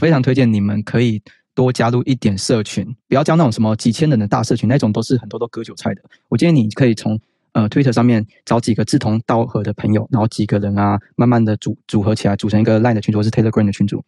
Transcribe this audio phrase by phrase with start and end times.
[0.00, 1.22] 非常推荐你们可以
[1.54, 6.02] 多加入一点社群，不要加那种什么几千人的大社群，那种都是很多都割韭菜的。
[6.28, 7.20] 我建议你可以从
[7.52, 14.02] 呃 Twitter 上面找几个志同道合的朋友，然后几个人啊，慢慢的组组合起来，组成一个 Line 的群组，或是 Telegram 的群组。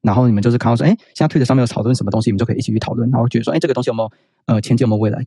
[0.00, 4.12] 然后你们就是看到说，哎，现在 Twitter 上面有讨论什么东西，你们就可以一起去讨论，然后觉得说，哎，这个东西有没有
[4.46, 5.18] 呃前景，有没有未来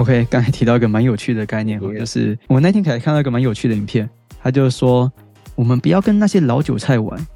[0.00, 4.08] ？OK，刚才提到一个蛮有趣的概念，就是我那天才看到一个蛮有趣的影片，
[4.42, 5.12] 他就是说，
[5.54, 7.26] 我们不要跟那些老韭菜玩，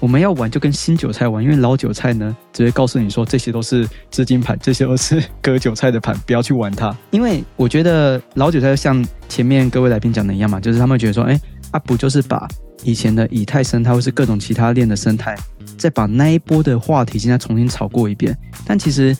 [0.00, 6.94] 我们要玩就跟新韭菜玩，因为老韭菜呢只会告诉你说这些都是资金盘，这些都是割韭菜的盘，不要去玩它。
[7.10, 12.46] 因为我觉得老韭菜像前面各位来宾讲的一样嘛，就是他们觉得说，哎，啊不就是把
[12.82, 15.34] 以前的以太生态或是各种其他链的生态，
[15.78, 19.16] 再把那一波的话题现在重新炒过一遍，但其实。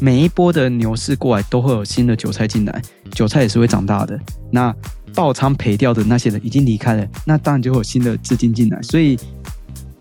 [0.00, 4.18] 每一波的牛市过来，都会有新的韭菜进来，韭菜也是会长大的。
[4.50, 4.74] 那
[5.14, 8.80] 爆仓赔掉的那些人已经离开了，那当然就会有新的资金进来。
[8.82, 9.18] 所以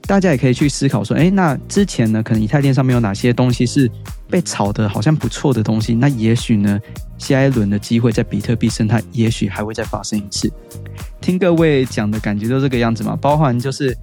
[0.03, 3.89] 大家也可以去思考说，哎，那之前呢，可能以太链上面有哪些东西是
[4.29, 5.95] 被炒的好像不错的东西？
[5.95, 6.79] 那也许呢，
[7.17, 10.51] 下一轮的机会在比特币生态，也许还会再发生一次。
[11.19, 13.97] 听各位讲的感觉都这个样子嘛，包含就是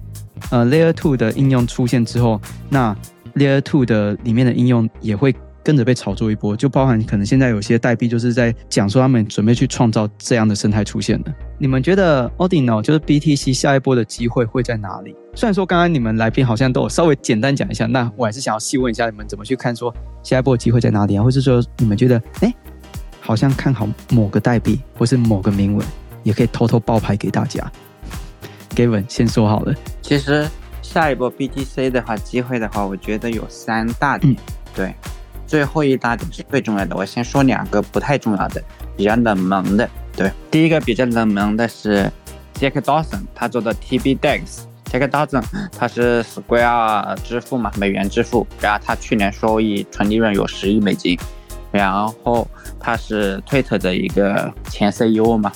[0.49, 2.95] 呃，Layer Two 的应用出现之后，那
[3.35, 5.33] Layer Two 的里面的应用也会。
[5.65, 11.33] 跟着被炒作一波，就包含可能现在有些代币就是在讲说他们准备去创造这样的生态出现的。
[11.57, 15.15] 你们觉得 Ordinal 就是 BTC 下一波的机会会在哪里？
[15.33, 19.91] 虽然说刚刚你们来宾好像都有稍微简单讲一下，那我还是想要细问一下你们怎么去看说
[20.21, 21.23] 下一波的机会在哪里啊？
[21.23, 22.53] 或是说你们觉得哎，
[23.19, 25.83] 好像看好某个代币或是某个铭文，
[26.21, 27.71] 也可以偷偷爆牌给大家。
[28.75, 30.47] Gavin 先说好了，其实
[30.83, 34.35] 下一波 BTC 的话，机会的话，我觉得有三大点，
[34.75, 34.93] 对。
[35.47, 38.63] 最后一大点是最重要的，我先说两个不太重要的，
[38.97, 39.89] 比较冷门的。
[40.15, 42.11] 对，第一个比较冷门的是
[42.55, 44.61] Jack Dawson，他做的 TBDEX。
[44.85, 45.43] Jack Dawson
[45.77, 51.17] 他是 Square 支付嘛，美元支付，然后他去年收益纯利润有十亿美金，
[51.71, 51.91] 然
[52.23, 52.47] 后
[52.79, 55.51] 他是 Twitter 的一个前 CEO 嘛，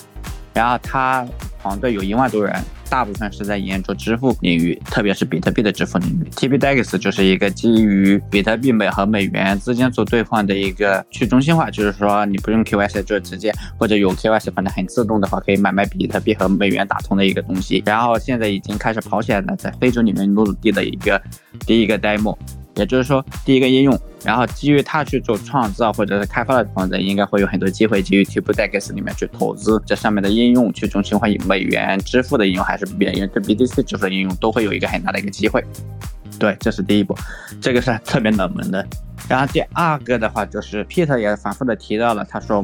[0.54, 1.26] 然后他
[1.62, 2.56] 团队有一万多人。
[2.90, 6.28] 大部分是在研究支付领域，特别是比特币的支付领域。
[6.32, 17.84] TBDEX 就是一个基于比特币美和美元之间做兑换的一个去中心化，就是说你不用 KYC 就直接，或者有 KYC 反正很自动的话，可以买卖比特币和美元打通的一个东西。
[17.86, 21.22] 然后现在已经开始跑起来了，在非洲里面落地的一个
[21.68, 22.36] 第一个 demo。
[22.76, 35.64] 也就是说，第一个应用，然后基于它去做创造或者是开发的同志，应该会有很多机会基于 TBDEX 里面去投资这上面的应用，去中心化美元支付的应用，还是美元对 BTC 支付的应用，都会有一个很大的一个机会。
[36.38, 37.16] 对，这是第一步，
[37.62, 38.86] 这个是特别冷门的。
[39.28, 42.64] 然后第二个的话，就是 Peter 也反复的提到了，他说。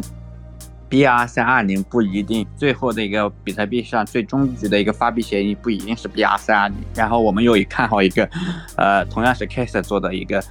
[0.88, 6.78] B R 三二零不一定，最后的一个比特币上最终局的一个发币协议不一定是 B R 三二零。
[6.94, 8.30] 然后我们又看好一个，
[8.78, 10.42] 呃，同样是 Case 做的一个，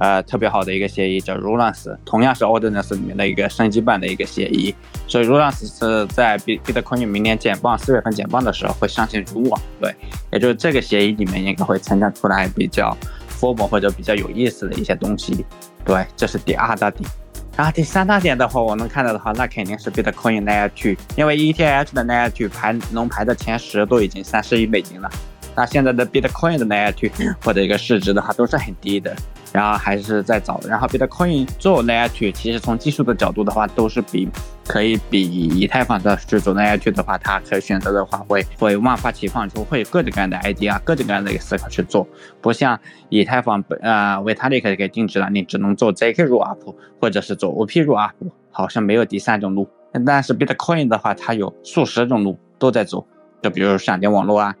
[0.00, 4.74] 呃，特别好的一个协议叫 Rolance，同样是 Ordinance 里面的一个升级版的一个协议。
[5.06, 9.94] 所以 Rolance 是在 B Bitcoin 明年减磅四月份减磅的时候会上线主网，对，
[10.32, 12.96] 也就是这个协议里面应该会呈现出来比较
[13.30, 15.44] formal 或者比较有意思的一些东西。
[15.84, 17.08] 对，这是第二大点。
[17.54, 25.10] 然后第三大点的话，我能看到的话，那肯定是 Bitcoin Layer Two，因为 ETH 的 Layer Two 排能排在前十都已经三十亿美金了。
[25.56, 29.14] 那现在的 Bitcoin 的 Layer Two 或者一个市值的话都是很低的。
[29.52, 34.28] 然后还是在找，然后 Bitcoin 做 Layer Two，其实从技术的角度的话，都是比
[34.64, 42.06] 可以比以太坊的去做 Layer Two 的话，它可以选择的话会会万花齐放，出，会有各种各样的 idea，各种各样的一个思考去做，
[42.40, 42.78] 不像
[43.08, 48.14] 以太坊呃 Vitalik 给定制了，你只能做 ZK r o l up 或者是做 OP r o l up，
[48.52, 49.68] 好像没有第三种路。
[50.06, 53.04] 但是 Bitcoin 的话，它有数十种路都在走，
[53.42, 54.54] 就比如闪电网络啊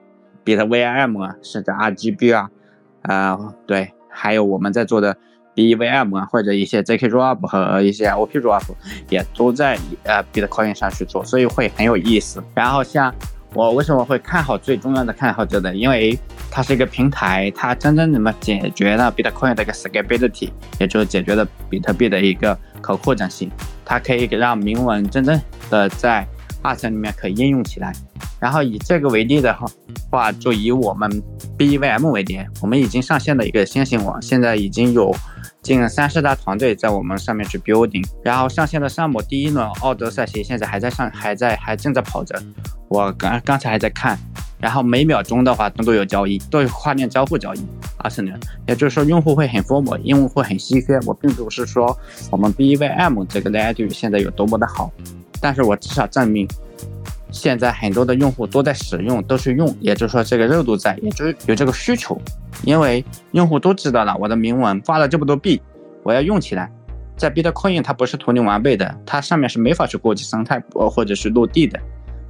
[0.44, 2.50] ，BitVM 啊，甚至 RGB 啊，
[3.02, 3.92] 啊对。
[4.12, 5.16] 还有我们在做的
[5.54, 8.74] B E V M 啊，或者一些 Z K R O P 和一些 OP Rollup
[9.08, 12.42] 也都在呃 Bitcoin 上去做，所以会很有意思。
[12.52, 13.14] 然后像
[13.54, 16.18] 我为什么会看好最重要的看好这的，因为
[16.50, 20.50] 它是一个平台，它真正怎么解决了 Bitcoin 的一个 Scalability，
[20.80, 23.48] 也就是解决了比特币的一个可扩展性，
[23.84, 25.40] 它可以让铭文真正
[25.70, 26.26] 的在
[26.62, 27.92] 二层里面可以应用起来。
[28.38, 29.66] 然后以这个为例的话，
[30.10, 31.22] 话就以我们
[31.58, 35.14] BVM 为例，我们已经上线了一个先行网，现在已经有
[35.62, 38.02] 近三十大团队在我们上面去 building。
[38.24, 42.42] 然后上线的项目第一轮奥德赛协现在还在上，还在还正在跑着。
[42.88, 44.18] 我刚刚才还在看，
[44.58, 47.60] 然后每秒钟的话都有交易，都有跨链交互交易，
[47.98, 50.98] 二十年，也就是说用户会很 formal，用户会很稀缺。
[51.06, 51.96] 我并不是说
[52.30, 54.90] 我们 BVM 这个 layer 现在有多么的好，
[55.40, 56.46] 但是我至少证明
[57.30, 62.20] 现在很多的用户都在使用，都是用，也就是说这个热度在，也就是有这个需求，
[62.64, 65.60] 因为用户都知道了我的铭文发了这么多币，
[66.02, 66.70] 我要用起来。
[67.16, 71.78] 在 Bitcoin 它不是图灵完备的，它上面是没法去国际生态呃或者是落地的。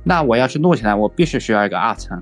[0.02, 2.20] 那我要去录起来，我必须需要一个二层，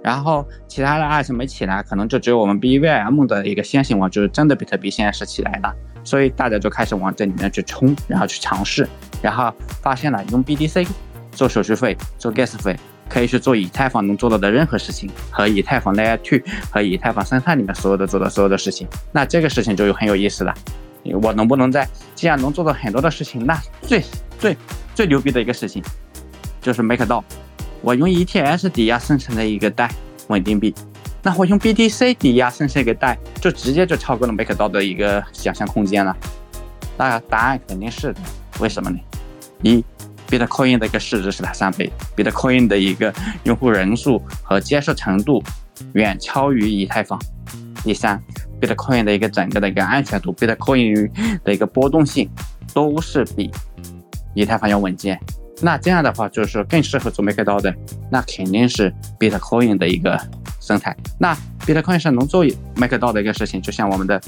[0.00, 8.88] 然后其他的二层没起来，可能就只有我们 BVM 的一个先行网，就是真的比特币现在是起来了，所以大家就开始往这里面去冲，然后去尝试，
[9.22, 9.52] 然后
[9.82, 10.86] 发现了用 BTC
[11.32, 12.78] 做手续费、做 gas 费，
[13.08, 16.38] 可以去做以太坊能做到的任何事情，和以太坊 Layer Two
[16.70, 20.54] 和以太坊生态里面所有的做的所有的事情，那这个事情就有很有意思了。
[21.20, 24.02] 我能不能在既然能做到很多的事情，那最
[24.38, 24.56] 最
[24.94, 25.82] 最牛逼的一个事情。
[26.62, 27.22] 就是 MakerDAO，
[27.82, 29.90] 我用 ETS 抵押生成的一个代
[30.28, 30.74] 稳定币，
[31.24, 36.14] 那我用 BTC 抵押生成一个代，就直接就超过了 MakerDAO 的一个想象空间了。
[36.98, 38.14] 那答案肯定是，
[38.60, 38.98] 为什么呢？
[39.62, 39.82] 一
[40.28, 43.12] ，Bitcoin 的一个市值是它三倍，Bitcoin 的一个
[43.44, 45.42] 用户人数和接受程度
[45.94, 47.18] 远超于以太坊。
[47.82, 48.22] 第三
[48.60, 51.10] ，Bitcoin 的一个整个的一个安全度，Bitcoin
[51.42, 52.28] 的一个波动性
[52.74, 53.50] 都是比
[54.34, 55.18] 以太坊要稳健。
[55.62, 57.74] 那这样的话，就是更适合做 MakerDAO 的，
[58.10, 60.20] 那肯定是 Bitcoin 的一个
[60.64, 60.96] 生态。
[61.18, 62.44] 那 Bitcoin 是能做
[62.76, 64.20] MakerDAO 的一个事情，就像我们的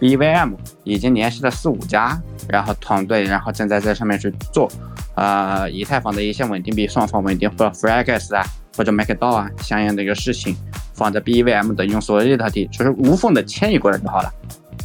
[0.00, 0.54] BVM
[0.84, 4.70] 已经联系了四五家，然后团队，然后正在在上面去做，
[5.14, 8.44] 呃，以太坊的一些稳定币、双方稳定或者 Fragas 啊，
[8.76, 10.56] 或者 MakerDAO 啊，相应的一个事情，
[10.94, 14.32] 放在 BVM 的用所有的地，就是无缝的迁移过来就好了。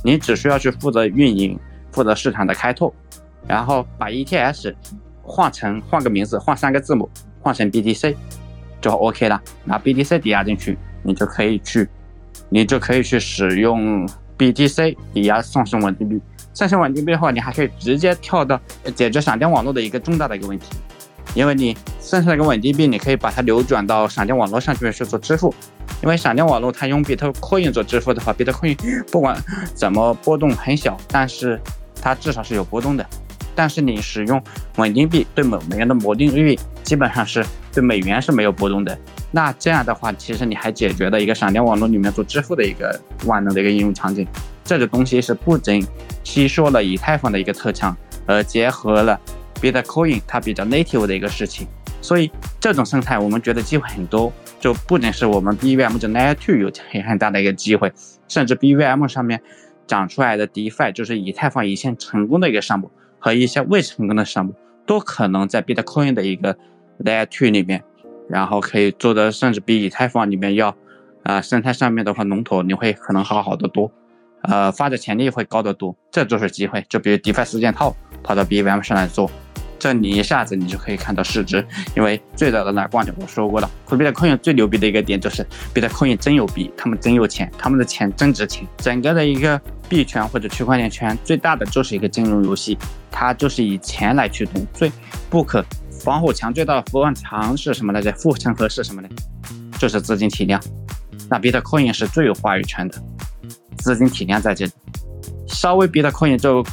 [0.04, 1.57] 你只需要去负责运营，
[1.92, 2.94] 负责市场的开拓，
[3.48, 4.74] 然后把 ETS。
[5.30, 7.09] 换成换个名字，换三个字母，
[7.42, 8.15] 换成 BTC
[8.80, 9.42] 就 OK 了。
[9.65, 10.77] 拿 BTC 抵押进去，
[11.07, 11.88] 你就可以去，
[12.50, 14.06] 你就可以去使用
[14.38, 16.19] BTC 抵押上升稳定币。
[16.54, 18.59] 上升稳定币的话，你还可以直接跳到
[18.94, 20.65] 解决闪电网络的一个重大的一个问题，
[21.33, 25.56] 因为你生成了一个稳定币，你可以把它流转到闪电网络上去去做支付。
[26.04, 28.75] 因为闪电网络它用比特 coin 做支付的话，比特 coin
[29.09, 29.42] 不管
[29.74, 31.57] 怎么波动很小，但是
[32.01, 33.06] 它至少是有波动的。
[33.56, 34.44] 但是你使用
[34.75, 37.44] 稳定币对某美元的锚定率基本上是
[37.74, 38.95] 对美元是没有波动的。
[39.31, 44.25] 那这样的话，其实你还解决了一个闪电网络里面做支付的一个万能的一个应用场景。
[44.63, 45.85] 这个东西是不仅
[46.24, 47.95] 吸收了以太坊的一个特长，
[48.25, 49.19] 而结合了
[49.62, 51.68] Bitcoin 它比较 native 的一个事情。
[52.01, 57.91] 所以这种生态我们觉得机会很多，就不仅是我们 BVM 就 Layer Two 有很很大的一个机会，
[58.27, 59.41] 甚至 BVM 上面
[59.88, 62.91] 长出来的 DeFi 就是以太坊一线成功的一个项目。
[63.19, 64.53] 和一些未成功的项目
[64.85, 66.56] 都可能在 Bitcoin 的一个
[67.03, 67.83] Layer Two 里面，
[68.29, 70.75] 然后可以做的甚至比以太坊里面要
[71.24, 73.91] 啊生态上面的话龙头你会可能好好的多，
[74.44, 76.85] 呃发展潜力会高得多，这就是机会。
[76.89, 79.29] 就比如 DeFi 四件套跑到 BVM 上来做。
[79.79, 81.63] 这你一下子你就可以看到市值，
[81.95, 88.65] 因为最早的那光点我说过了，比特币最牛逼的一个点就是比特币真有币，他们真有钱，他们的钱真值钱。
[88.77, 92.75] 整个的一个币圈或者区块链圈最大的就是一个金融游戏，
[93.12, 94.91] 它就是以钱来驱动，最
[95.30, 95.63] 不可
[95.99, 98.11] 防火墙最大的防火墙是什么来着？
[98.13, 99.09] 护城河是什么呢？
[99.77, 100.61] 就是资金体量。
[101.29, 103.01] 那比特币是最有话语权的，
[103.77, 104.71] 资金体量在这里，
[105.47, 106.66] 稍微比特币就。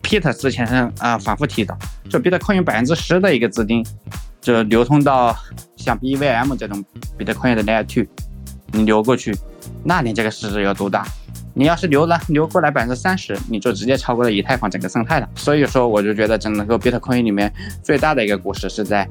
[0.00, 0.64] Peter 之前
[1.00, 1.76] 啊反复提到，
[2.08, 3.84] 就比特币百分之十的一个资金，
[4.40, 5.36] 就流通到
[5.76, 6.84] 像 BVM 这种
[7.18, 8.06] 比特币的 Layer Two，
[8.70, 9.36] 你流过去，
[9.82, 11.04] 那你这个市值有多大？
[11.54, 15.28] 你要是流了流过来百分之三十，你就直接超过了以太坊整个生态了。
[15.34, 19.08] 所以说，我就觉得整个 Bitcoin 里面最大的一个故事是在。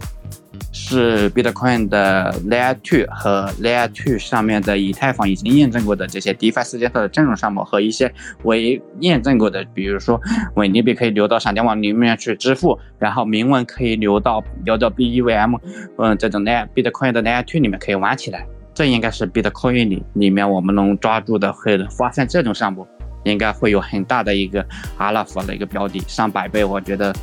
[0.74, 10.20] 是 Bitcoin 的 Layer Two 和 Layer Two 上面的以太坊已经验证过的这些 DeFi 世界的阵容项目和一些未验证过的，比如说
[10.56, 15.60] 稳定币可以流到闪电网里面去支付，然后铭文可以流到流到 BEVM，
[15.98, 18.46] 嗯，这种 Layer Bitcoin 的 Layer Two 里面可以玩起来。
[18.74, 22.88] 这应该是 Bitcoin 里里面我们能抓住的，会发现这种项目
[23.24, 24.66] 应该会有很大的一个
[24.98, 27.14] 阿拉法的一个标的，上百倍，我觉得。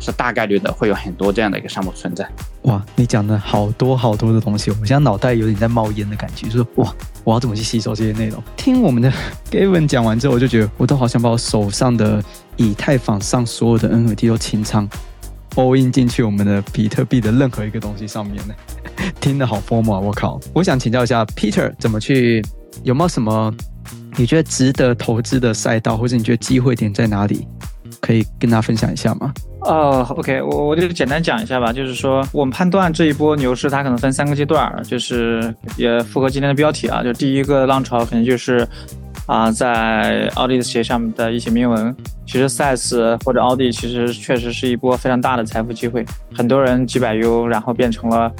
[0.00, 2.24] 是大概率的，会有很多这样的一个项目存在。
[2.62, 8.40] 哇，你讲的好多好多的东西，我现在脑袋有点在冒烟的感觉，就是哇，我要怎么去吸收这些内容？
[8.56, 9.12] 听我们的
[9.50, 12.22] Gavin 讲完之后，我就觉得我都好想把我手上的
[12.54, 14.88] 以太坊上所有的 NFT 都清仓
[15.58, 18.54] ，all in 进去我们的比特币的任何一个东西上面呢。
[19.20, 20.00] 听得好 formal 啊！
[20.00, 22.42] 我靠，我想请教一下 Peter，怎么去？
[22.84, 23.52] 有没有什么
[24.16, 27.46] 你觉得值得投资的赛道，或者你觉得机会点在哪里？
[28.00, 29.32] 可以跟大家分享一下吗？
[29.62, 38.66] 哦，OK，我我就简单讲一下吧，就是说我们判断这一波牛市它可能分三个阶段，就是也符合今天的标题啊，就第一个浪潮肯定就是
[39.28, 41.94] 啊，在奥迪的鞋上面的一些铭文，
[42.26, 46.04] 其实 Size 或者奥迪其实确实是一波非常大的财富机会，
[46.34, 48.32] 很多人几百 U 然后变成了，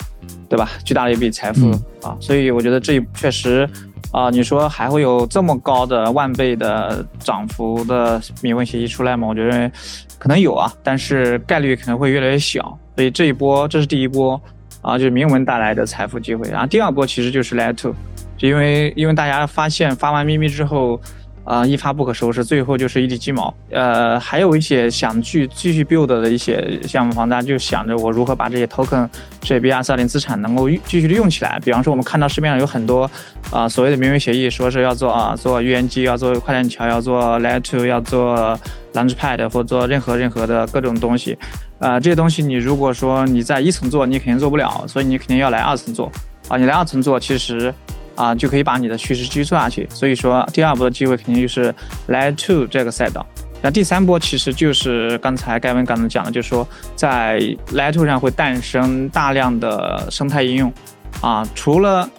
[0.48, 0.68] 对吧？
[0.84, 1.70] 巨大的一笔财富
[2.02, 3.68] 啊，所以我觉得这一确实。
[4.10, 9.28] 啊，你说还会有这么高的万倍的涨幅的铭文协议出来吗？
[9.28, 9.70] 我觉得
[10.18, 12.78] 可能有啊，但是概率可能会越来越小。
[12.96, 14.40] 所以这一波，这是第一波
[14.80, 16.48] 啊，就是铭文带来的财富机会。
[16.48, 17.94] 然后第二波其实就是 Layer Two，
[18.38, 20.98] 就因为因为大家发现发完咪咪之后。
[21.44, 23.54] 啊，一发不可收拾，最后就是一地鸡毛。
[23.70, 29.08] 呃，还有一些想去继续 build 的一些项目方，大家就想着我如何把这些 token、
[29.40, 31.58] 这些 BR 四二零资产能够继续的用起来。
[31.64, 33.10] 比方说，我们看到市面上有很多
[33.50, 38.60] 啊所谓的明文协议，说是要做啊做预言机，要做快链桥，要做 Layer Two，要做
[38.92, 41.38] Launchpad 或做任何任何的各种东西。
[41.78, 46.12] 啊，这些东西你如果说你在一层做，你肯定做不了，所以你肯定要来二层做。
[46.48, 47.72] 啊，你来二层做，其实。
[48.18, 49.86] 啊，就可以把你的趋势继续做下去。
[49.88, 51.72] 所以说，第二波的机会肯定就是
[52.08, 53.24] Layer Two 这个赛道。
[53.62, 60.72] 那第三波其实就是刚才盖文刚才讲的，就是说在 Layer Two 上会诞生大量的生态应用。
[61.20, 62.10] 啊，除了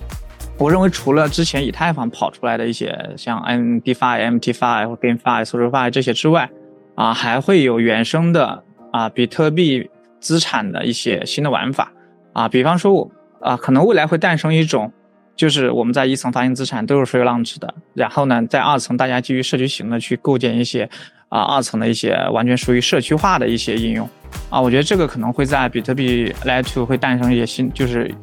[0.58, 6.50] 我认为除了之前以太坊跑出来的一些像 M D Fi、M T Fi 或 GameFi、SocialFi 这些之外，
[6.96, 8.64] 啊，还会有原生的
[8.94, 9.90] 啊比特币
[10.22, 11.92] 资产的一些新的玩法。
[12.32, 14.94] 啊，比方说我啊，可能未来会诞生一种。
[15.40, 20.84] 就是我们在一层发行资产都是 free launch 的，然后呢，在二层大家基于社区型的去构建一些
[21.30, 24.06] 啊二层的一些完全属于社区化的一些应用
[24.50, 28.14] 啊，我觉得这个可能会在比特币 Layer Two 会诞生一些新，就是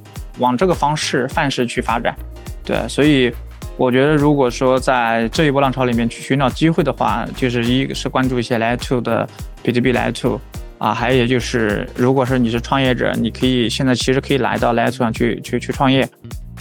[0.41, 2.15] 往这个方式范式去发展。
[2.63, 3.33] 对，所以
[3.79, 9.27] 我觉得如果说在这一波浪潮里面去寻找机会的话，就是一个是关注一些 Layer Two 的
[9.63, 10.39] 比特币 Layer Two
[10.77, 16.07] 啊，还有就是如果说你是创业者，你可以现在其实可以来到 Layer Two 上去去去创业。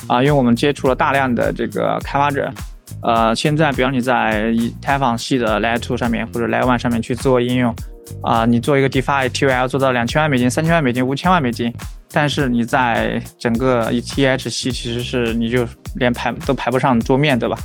[0.08, 2.52] 啊，因为我们接触了大量的这个开发者，
[3.02, 7.76] 呃，现在比方你在以太坊系的 Layer Two 上面或者 Layer One 上面去做应用，
[8.22, 11.74] 啊，你做一个 DeFi TVL 做到两千万美金、三千万美金、五千万美金，
[12.12, 17.58] 但是你在整个 ETH 系其实是你就连排都排不上桌面对吧？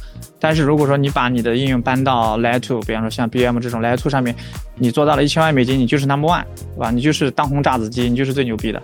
[0.43, 4.35] 但是如果说你把你的应用搬到 Layer Two，比方说像 BM 这种 Layer Two 上面，
[4.79, 6.45] 你做到了一千万美金，你就是 Number One，
[6.75, 6.91] 对吧？
[6.91, 8.83] 你就是当红炸子鸡，你就是最牛逼的，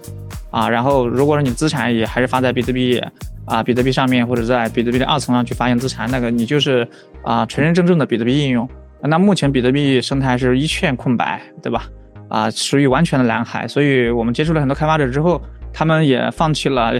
[0.57, 3.03] 啊，然后如果说你资产也还是发在比特币。
[3.49, 6.85] 啊，比特币上面或者在比特币的二层上去发行资产，那个你就是
[7.23, 8.69] 啊，纯真正正的比特币应用。
[9.01, 11.85] 那目前比特币生态是一片空白，对吧？
[12.29, 13.69] 啊，属于完全的蓝海。
[13.69, 15.41] 所以我们接触了很多开发者之后，
[15.73, 16.95] 他们也放弃了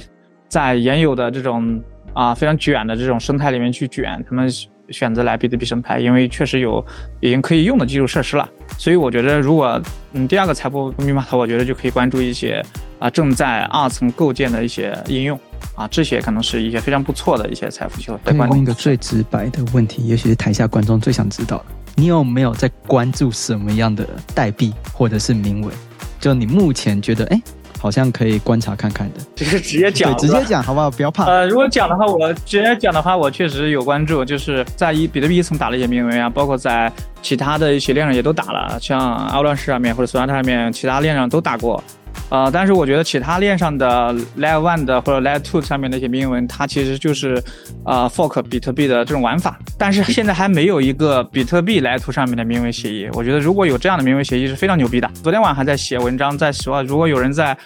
[0.47, 1.83] 在原有的这种
[2.15, 4.49] 啊非常卷的这种生态里面去卷，他们
[4.91, 6.85] 选择来比特币生态，因为确实有
[7.19, 8.49] 已经可以用的基础设施了。
[8.79, 9.83] 所以我觉得，如果
[10.13, 12.65] 嗯第二个财富密码头，我觉得就可以关注一些
[12.99, 15.39] 啊正在二层构建的一些应用。
[15.75, 18.19] 啊，这些可能是一些非常不错的一些财富机会。
[18.33, 21.65] 问一个最直白的问题，也许是台下观众最想知道的：
[21.97, 25.71] 你有没有在关注什么样的代币或者是铭文？
[26.19, 27.39] 就你目前觉得，哎，
[27.79, 29.21] 好像可以观察看看的。
[29.35, 30.91] 就是直接讲，直接讲好不好？
[30.91, 31.27] 不要怕。
[31.27, 41.85] 呃，如果讲的话，我直接讲的话，我确实有关注，就是在一比特币一层打了一些铭文啊，包括在其他的一些链上也都打了，像阿乱市上面或者索拉特上面，其他链上都打过。
[42.29, 47.43] 呃，但是我觉得其他链上的 Layer One 的或者 Layer Two 上面那些铭文，它其实就是
[47.85, 49.59] 呃 fork 比特币的这种玩法。
[49.79, 53.09] 但是现在还没有一个比特币 Layer Two 上面的铭文协议。
[53.13, 55.09] 我觉得如果有这样的铭文协议是非常牛逼的。
[55.23, 57.57] 昨天晚上还在写文章，在说如果有人在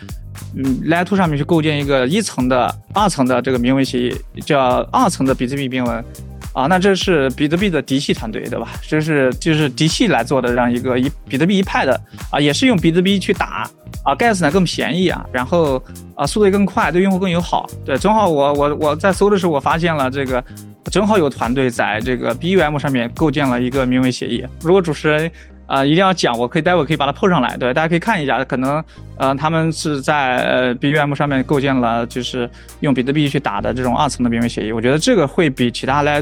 [0.54, 4.14] 嗯 Layer Two 上面去构建一个一层的、二层的这个铭文协议，
[4.45, 6.04] 叫二层的比特币铭文。
[6.52, 8.69] 啊，那这是比特币的嫡系团队，对吧？
[8.83, 11.99] 这是就是嫡系来做的这样一个一比特币一派的
[12.30, 13.71] 啊，也是用比特币去打
[14.02, 15.80] 啊，gas 呢更便宜啊，然后
[16.16, 17.69] 啊速度也更快，对用户更友好。
[17.85, 20.42] 对，正好我我我在搜的时候，我发现了这个，
[20.90, 24.45] 正好有团队在这个 BUM 上面构建了一个名为协议。
[24.62, 25.30] 如果主持人
[25.66, 28.45] 啊一定要讲，我可以待会可以把它 PO 上来，对，大家可以看一下。
[28.45, 28.83] 可能
[29.19, 34.73] 呃他们是在呃 BUM 上面构建了就是用比特币去打的这种二层的名为协议。
[34.73, 36.21] 我觉得这个会比其他来。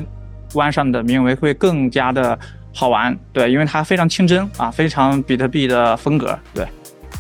[0.55, 2.39] 弯上的名为会更加的
[2.75, 6.67] 好玩，对，因为它非常清真啊，非常比特币的风格，对，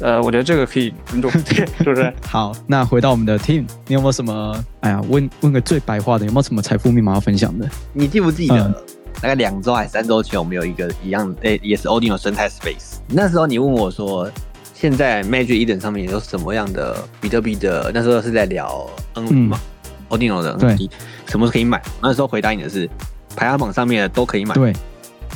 [0.01, 2.13] 呃，我觉得这个可以尊重， 对，是不是？
[2.27, 4.65] 好，那回到我们的 team，你有没有什么？
[4.81, 7.69] 哎呀，问问个最白话的，有没有什么财富密码要分享的？
[7.93, 8.85] 你记不记得
[9.21, 12.99] 大概两周还是三周前，我们有一个一样，诶，也是 Odin 的生态 space。
[13.09, 14.31] 那时候你问我说，
[14.75, 17.91] 现在 Magic Eden 上面有什么样的比特币的？
[17.93, 19.59] 那时候是在聊 N 嘛
[20.11, 20.77] ，Odin 的对，
[21.27, 21.83] 什么时候可以买？
[22.01, 22.89] 那时候回答你的是。
[23.39, 24.53] 排行榜上面的都可以买。
[24.53, 24.73] 对，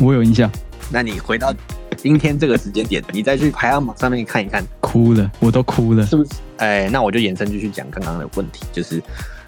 [0.01, 0.51] 我有印象。
[0.91, 1.55] 那你回到
[1.97, 6.05] 今天这个时间点，你再去排行榜上面看一看，哭了，我都哭了。
[6.05, 6.31] 是不是？
[6.57, 9.01] 哎，那我就延伸继续讲刚刚的问题，就是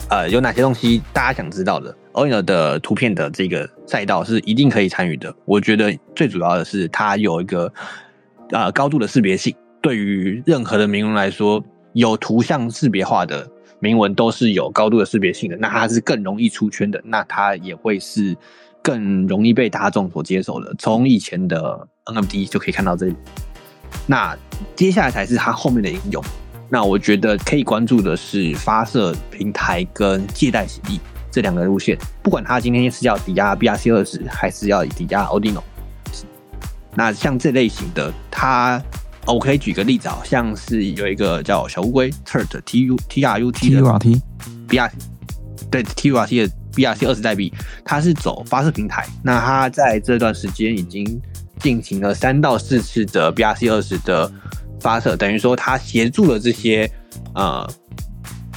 [0.09, 5.35] 呃，有哪些东西大家想知道的 o i n o 的图片的这个赛道是一定可以参与的。
[5.47, 7.73] 我觉得最主要的是它有一个
[8.53, 11.61] 呃高度的识别性，对于任何的名人来说，
[11.93, 13.51] 有图像识别化的
[13.85, 18.35] 铭文都是有高度的识别性的，那它是更容易出圈的，那它也会是
[18.81, 20.75] 更容易被大众所接受的。
[20.79, 23.15] 从以前的 NFT 就可以看到这里，
[24.07, 24.35] 那
[24.75, 26.25] 接下来才是它后面的应用。
[26.71, 30.99] 那我觉得可以关注的是发射平台跟借贷协议
[31.31, 35.63] 这两个路线，不管它今天是要抵押 BRC 二十，还是要抵押 Odino。
[36.97, 38.83] 那像这类型的，它
[39.27, 44.21] 我可以举个例子，好像是有一个叫小乌龟 Turt T U T R U T 的 TURT
[44.69, 44.91] BRC，
[45.71, 47.53] 对 T U R T 的 BRC 二十代币，
[47.85, 49.07] 它是走发射平台。
[49.23, 51.21] 那它在这段时间已经
[51.59, 54.31] 进行了三到四次的 BRC 二十的
[54.81, 56.91] 发射，等于说它协助了这些
[57.35, 57.67] 呃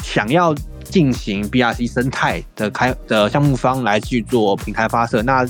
[0.04, 5.22] 想要进行 BRC 生态的开的项目方来去做平台发射。
[5.22, 5.46] 那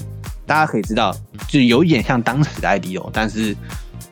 [0.45, 1.15] 大家可以知道，
[1.47, 3.55] 就有一点像当时的 IDO，但是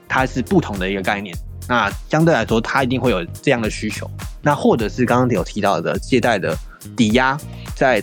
[0.08, 1.36] 它是不同的一个概念。
[1.68, 4.10] 那相对来说，它一定会有这样的需求。
[4.42, 6.56] 那或者是刚刚有提到的借贷的
[6.96, 7.36] 抵押，
[7.76, 8.00] 在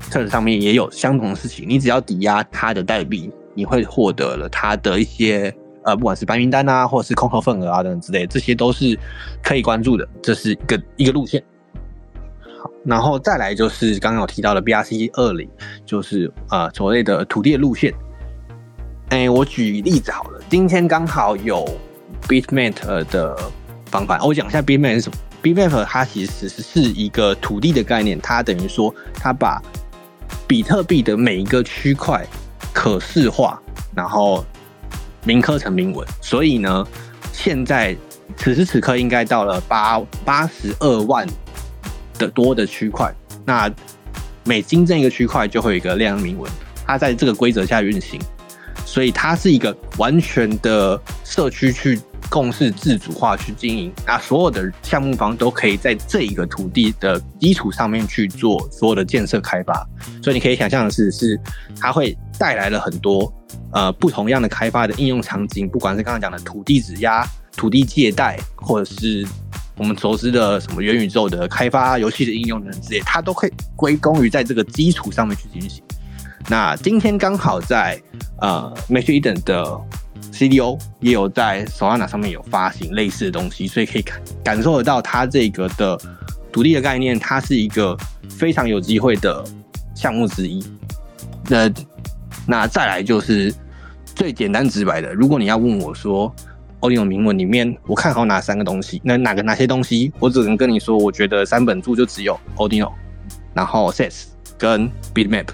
[0.00, 1.64] 测试上面也有相同的事情。
[1.68, 8.98] 你只要抵押它的代币，你会获得了它的一些呃，不管是白名单啊，或者是空头份额啊等等之类，这些都是
[9.44, 10.08] 可以关注的。
[10.20, 11.40] 这是一个一个路线。
[12.60, 15.48] 好，然后再来就是刚刚有提到的 BRC 二零，
[15.86, 17.94] 就是呃所谓的土地的路线。
[19.10, 21.64] 哎，我举例子好了，今天刚好有
[22.26, 23.36] Bitmap 的
[23.90, 25.16] 方法，我讲一下 Bitmap 是什么。
[25.42, 29.62] Bitmap 它其实是一个土地的概念，它等于说它把
[30.48, 32.26] 比特币的每一个区块
[32.72, 33.60] 可视化，
[33.94, 34.44] 然后
[35.24, 36.04] 铭刻成铭文。
[36.20, 36.84] 所以呢，
[37.30, 37.94] 现在
[38.36, 41.26] 此时此刻应该到了八八十二万
[42.18, 43.70] 的多的区块，那
[44.44, 46.50] 每新增一个区块就会有一个量铭文，
[46.86, 48.18] 它在这个规则下运行。
[48.84, 51.98] 所以它是一个完全的社区去
[52.30, 59.86] 共事自主化去经营，那所有的项目方都可以在这一个土地的基础上面去做所有的建设开发。
[60.22, 61.38] 所以你可以想象的是，是
[61.78, 63.32] 它会带来了很多
[63.72, 69.26] 呃不同样的开发的应用场景，不管是刚刚讲的土地质押、土地借贷，或者是
[69.76, 75.82] 我们熟知的什么元宇宙的开发、游戏的应用等等之类，它都可以归功于在这个基础上面去进行。
[76.48, 78.00] 那今天刚好在
[78.40, 79.80] 呃 m a t c h Eden 的
[80.30, 85.98] CDO 也有在 Solana 上面有发行类似的东西，所以可以感感受得到它这个的
[86.52, 87.96] 独立的概念，它是一个
[88.28, 89.44] 非常有机会的
[89.94, 90.64] 项目之一。
[91.48, 91.70] 那
[92.46, 93.54] 那再来就是
[94.14, 96.34] 最简单直白的，如果你要问我说
[96.80, 102.92] Odino 铭文里面我看好哪三个东西，那哪个哪些东西，我只能跟你说，我觉得三本柱就只有 Odino，
[103.54, 104.24] 然后 Sets
[104.58, 105.46] 跟 Bitmap。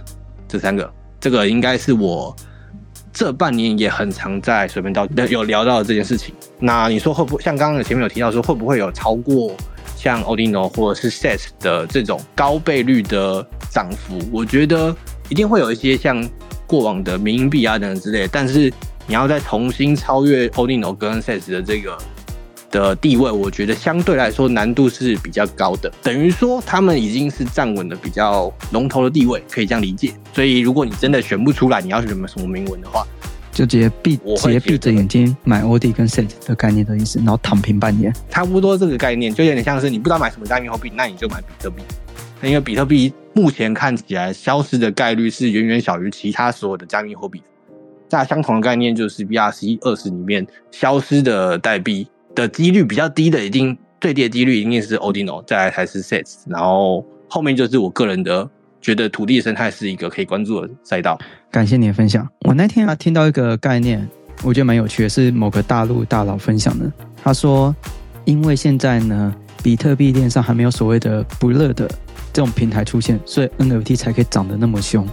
[0.51, 2.35] 这三个，这个应该是我
[3.13, 6.35] 这半年也很常在水边道有聊到的这件事情。
[6.59, 9.55] 那你说会不像刚刚前面有提到说，会不会有超过
[9.97, 14.19] 像 Odino 或者是 Set 的这种高倍率的涨幅？
[14.33, 14.95] 我觉得
[15.29, 16.29] 一定会有一些像
[16.67, 18.27] 过往的民营币啊等等之类。
[18.27, 18.73] 但是
[19.07, 21.97] 你要再重新超越 Odino 跟 Set 的这个。
[22.71, 30.13] 的地位，我觉得相对来说难度是比较高的，等于说他们已经是站稳了比较龙头的地位，可以这样理解。
[30.33, 33.05] 所以如果你真的选不出来，你要选什么铭文的话，
[33.53, 41.83] 就直接闭，直接闭着眼睛买 OD 跟 Set 的概念的意思，然后躺平半年，差不多这个概念，就有点像是你不知道买什么加密货币，那你就买比特币，
[42.43, 47.43] 因为比特币目前看起来消失的概率是远远小于其他所有的加密货币。
[48.09, 52.09] 在相同的概念就是 BRC 二十里面消失的代币。
[52.35, 58.49] 的几率比较低的，一定最低的几率一定是 Odino，再来才是 Sets，然后后面就是我个人的
[58.81, 61.19] 觉得土地生态是一个可以关注的赛道。
[61.51, 62.27] 感谢你的分享。
[62.47, 64.09] 我那天啊听到一个概念，
[64.43, 66.91] 我觉得蛮有趣的，是某个大陆大佬分享的。
[67.23, 67.75] 他说，
[68.25, 71.87] 因为现在呢，比特币链上还没有所谓的不热的
[72.33, 75.07] 这种平台出现，所以 NFT 才可以涨得那么凶。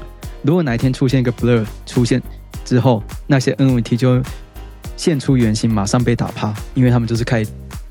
[0.43, 2.21] 如果哪一天出现一个 Blur 出现
[2.63, 4.21] 之后，那些 NFT 就
[4.97, 7.41] 现出原形，马上被打趴，因为他们就是开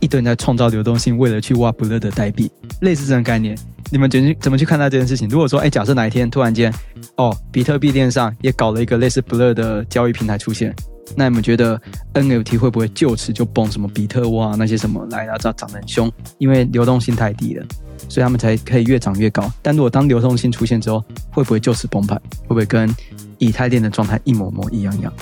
[0.00, 2.50] 一堆人在创造流动性，为了去挖不乐的代币，
[2.82, 3.56] 类似这种概念。
[3.90, 5.28] 你们怎么怎么去看待这件事情？
[5.28, 6.74] 如果说，哎，假设哪一天突然间，
[7.16, 10.74] 哦，比特币链上也搞了一个类似不乐的交易平台出现，
[11.14, 11.80] 那你们觉得
[12.12, 13.70] NFT 会不会就此就崩？
[13.70, 17.64] 什么比特哇那些什么来啊，涨涨得很凶，因为流动性太低了，
[18.08, 19.48] 所以他们才可以越涨越高。
[19.62, 22.20] 但如果当流动性出现之后，会不会就此崩盘？
[22.42, 22.92] 会不会跟
[23.38, 25.12] 以太链的状态一模模一样样？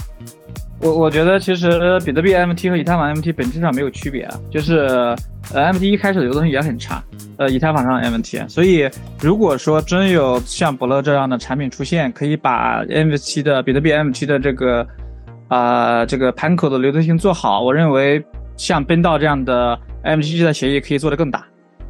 [0.84, 5.16] 我我觉得其实比特币 MT 和以太坊 MT 本质上没有区别啊，就是
[5.54, 7.02] 呃 MT 一开始流动性也很差，
[7.38, 8.86] 呃以太坊上 MT，所以
[9.18, 14.86] 如果说真有像伯乐这样的产品出现，可以把 MT 的比特币 MT 的这个
[15.48, 18.22] 啊这个盘口的流动性做好，我认为
[18.58, 21.46] 像奔道这样的 MT 的协议可以做得更大。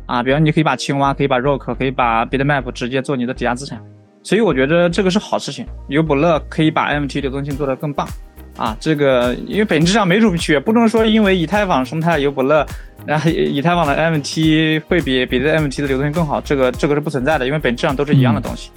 [0.06, 3.82] 啊，比方你可以把青蛙，可以把 Rock，可以把 Bitmap 直接做你的抵押资产，
[4.22, 8.06] 所以我觉得这个是好事情，有伯乐可以把 MT 流动性做得更棒。
[8.56, 12.64] 啊，这个因为本质上没什么区别，不能说因为以太坊生态有伯乐，
[13.04, 18.70] 然后以太坊的 MT 会比比特 MT 的流动性更好，这个这个是不存在的，因为本质上都是一样的东西。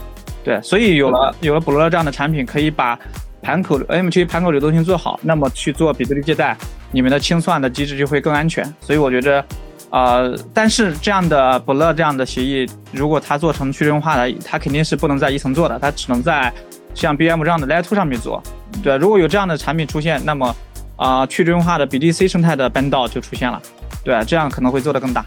[0.44, 2.98] 对，所以有了有了伯乐这样的产品，可以把
[3.42, 6.58] 盘口 MT 盘口流动性做好，那么去做比特币借贷，
[6.92, 8.66] 你们的清算的机制就会更安全。
[8.82, 9.46] 所以我觉得，
[9.90, 16.52] 呃，但是这样的伯乐这样的协议，如果它做成去中心化的，它肯定是不能在一层做的，它只能在
[16.94, 18.42] 像 BM 这样的 Layer Two 上面做。
[18.84, 20.56] 对，如果有这样的产品出现，那么
[20.96, 23.62] 啊，去中心化的 BDC 生态的搬道就出现了。
[24.04, 25.26] 对，这样可能会做得更大。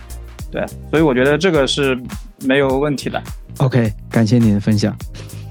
[0.51, 1.97] 对，所以我觉得这个是
[2.45, 3.23] 没有问题的。
[3.59, 4.97] OK，感谢你的分享。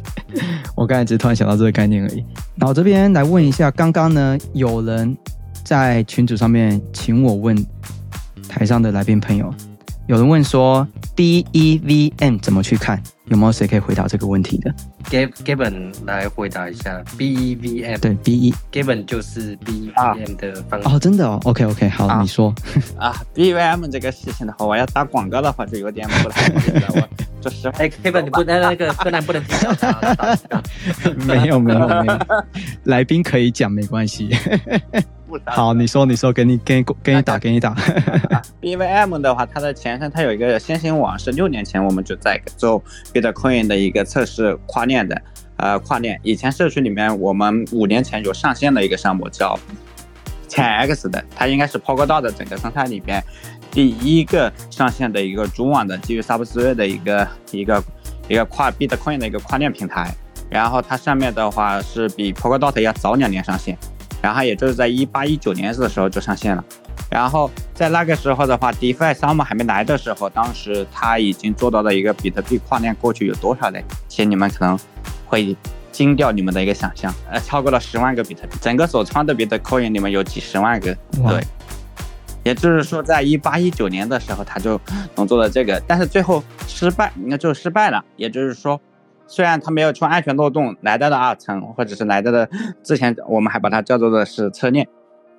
[0.76, 2.24] 我刚才只是突然想到这个概念而已。
[2.58, 5.17] 然后这边来问一下，刚刚呢有人
[5.63, 7.56] 在群组上面请我问
[8.48, 9.54] 台上的来宾朋友，
[10.08, 10.88] 有人问说
[11.19, 12.97] BEVM 怎么去看？
[13.25, 14.73] 有没有谁可以回答这个问题的
[15.10, 17.99] ？Gav Gavin 来回答一下 BEVM。
[17.99, 21.38] 对，BE Gavin 就是 BEVM 的方哦，真的哦。
[21.43, 22.55] OK OK，好，你说
[22.97, 26.88] 啊，BEVM 这个事情的话，我要打广告的话就有点不太好意思了。
[26.95, 30.63] 我就是，哎，Gavin 你不能那个 不能不能听到。
[31.27, 32.19] 没有没有没有，
[32.86, 34.29] 来宾可以讲没关系。
[35.46, 37.76] 好，你说，你说，给你，给你，给你打，给你打。
[38.62, 45.22] BVM 的话，它的前身它有一个先行网，是六年前我们就在做 Bitcoin 的一个测试跨链的，
[45.58, 46.20] 呃，跨链。
[46.24, 49.58] 以前社区里面，我们五年前有上线的一个项目叫
[50.48, 53.24] 前 X 的，它应该是 Polkadot 的整个生态里边
[53.70, 57.84] 第一个上线的一个主网的基于 Sub3 的一个一个
[58.28, 60.13] 一个跨 Bitcoin 的一个跨链平台。
[60.50, 63.78] 然后它上面的话是比 Polkadot 要早两年上线。
[64.21, 66.63] 然后也就是在一八一九年的时候就上线了，
[67.10, 73.84] 然后在那个时候的话，DeFi Summer 还没来的时候，当时它已经做到了一个比特币跨链过去有多少嘞？
[74.08, 74.77] 其实你们可能
[75.25, 75.55] 会
[75.91, 81.43] 惊掉你们的一个想象，呃，超过了十万个比特币，整个所创的比特 coin 里面有几十万个，对，
[82.43, 84.79] 也就是说在一八一九年的时候，他就
[85.15, 88.79] 能做到这个，但是最后失败，应该就失败了，也就是说。
[89.30, 92.50] 虽然它没有从安全漏洞，来到的二层或者是来到的
[92.82, 94.88] 之前，我们还把它叫做的是侧链，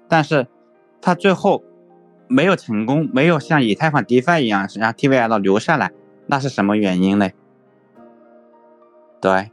[0.08, 0.46] 但是
[1.02, 1.64] 它最后
[2.28, 5.90] 没有成功，没有像以太坊 DeFi 一样让 TVL 留下来，
[6.28, 7.28] 那是什么原因呢？
[9.20, 9.50] 对，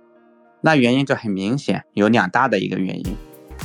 [0.61, 3.17] 那原因就很明显，有两大的一个原因，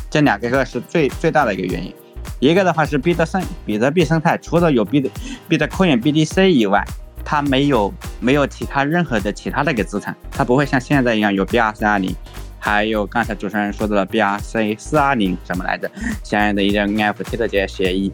[0.08, 1.94] 这两个个是最最大的一个原因，
[2.40, 5.10] 一个的话是比特生比特币生态，除了有比特
[5.46, 6.82] 比特 Coin BTC 以外。
[7.24, 12.14] 它没有没有其他任何的其他的一个资产，它不会像现在一样有 BRC 二零，
[12.58, 15.90] 还有刚才主持人说的 BRC 四二零什么来着，
[16.22, 18.10] 相应的一些 NFT 的这些协议，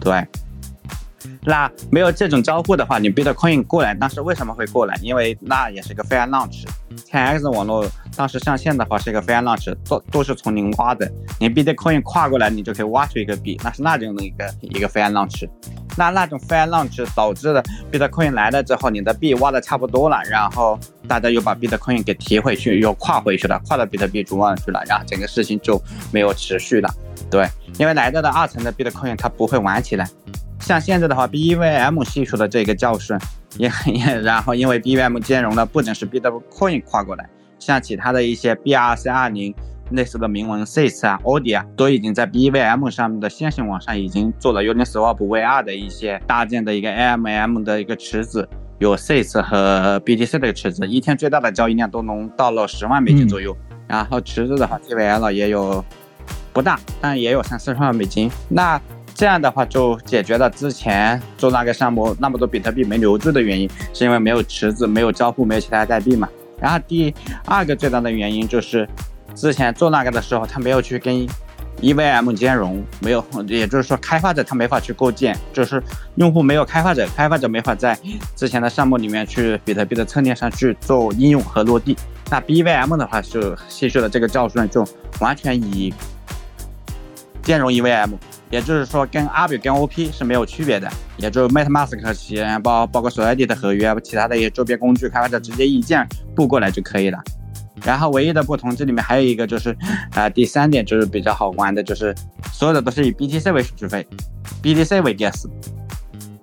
[0.00, 0.26] 对。
[1.42, 4.96] 那没有这种交互的话，你 Bitcoin 过来，当时为什么会过来？
[5.00, 6.64] 因为那也是个 Fair Launch，
[7.04, 7.84] 千 X 网络
[8.16, 15.48] 当时上线的话是一个 Fair Launch，都都是从零挖的，你 Bitcoin 跨过来，你就可以挖出一个币，那是那种的一个一个 Fair Launch。
[15.96, 20.78] 那那种 Fair Launch 导致的 Bitcoin 来了之后，你的币挖的差不多了，然后
[21.08, 25.80] 大家又把 Bitcoin 给提回去，又跨回去了，跨到比特币主网去了，然后整个事情就
[26.12, 26.88] 没有持续了。
[27.30, 30.08] 对，因为来到的二层的 Bitcoin 它不会玩起来。
[30.60, 33.16] 像现在的话，BVM 系数的这个教训，
[33.56, 37.28] 也也然后因为 BVM 兼容了，不仅是 Bitcoin 跨过来，
[37.58, 39.54] 像其他的一些 BRC 二零
[39.90, 53.56] 类似的铭文 SIS 啊、OD 啊，都已经在 BVM 上面的线性网上已经做了 Uniswap V2 的一些搭建的一个 AMM 的一个池子，有 SIS 和 BTC 的池子，一天最大的交易量都能到了十万美金左右。
[53.88, 55.84] 然后池子的话，TVL 也有
[56.52, 58.30] 不大，但也有三四十万美金。
[58.48, 58.80] 那
[59.14, 66.28] 这样的话就解决了之前做那个项目那么多比特币没留住的原因，是因为没有池子、没有交互、没有其他代币嘛。
[66.60, 68.88] 然后第二个最大的原因就是，
[69.36, 71.26] 之前做那个的时候，他没有去跟
[71.82, 75.82] EVM 兼容，没有，也就是说开发者他没法去构建，就是
[76.14, 77.96] 用户没有开发者，开发者没法在
[78.34, 81.94] 之前的项目里面去比特币的侧链上去做应用和落地。
[82.30, 84.84] 那 BVM 的话就吸取了这个教训，就
[85.20, 85.92] 完全以
[87.42, 88.14] 兼容 EVM。
[88.48, 97.18] 也就是说，跟阿比跟 OP 是没有区别的，也就 MetaMask 包包括 Solidity 的合约，其他的一些周边工具，开发者直接一键布过来就可以了。
[97.84, 99.76] 然后唯一的不同，这里面还有一个就是，
[100.12, 102.14] 啊、第三点就是比较好玩的，就是
[102.52, 104.06] 所有的都是以 BTC 为手续费
[104.62, 105.44] ，BTC 为 gas，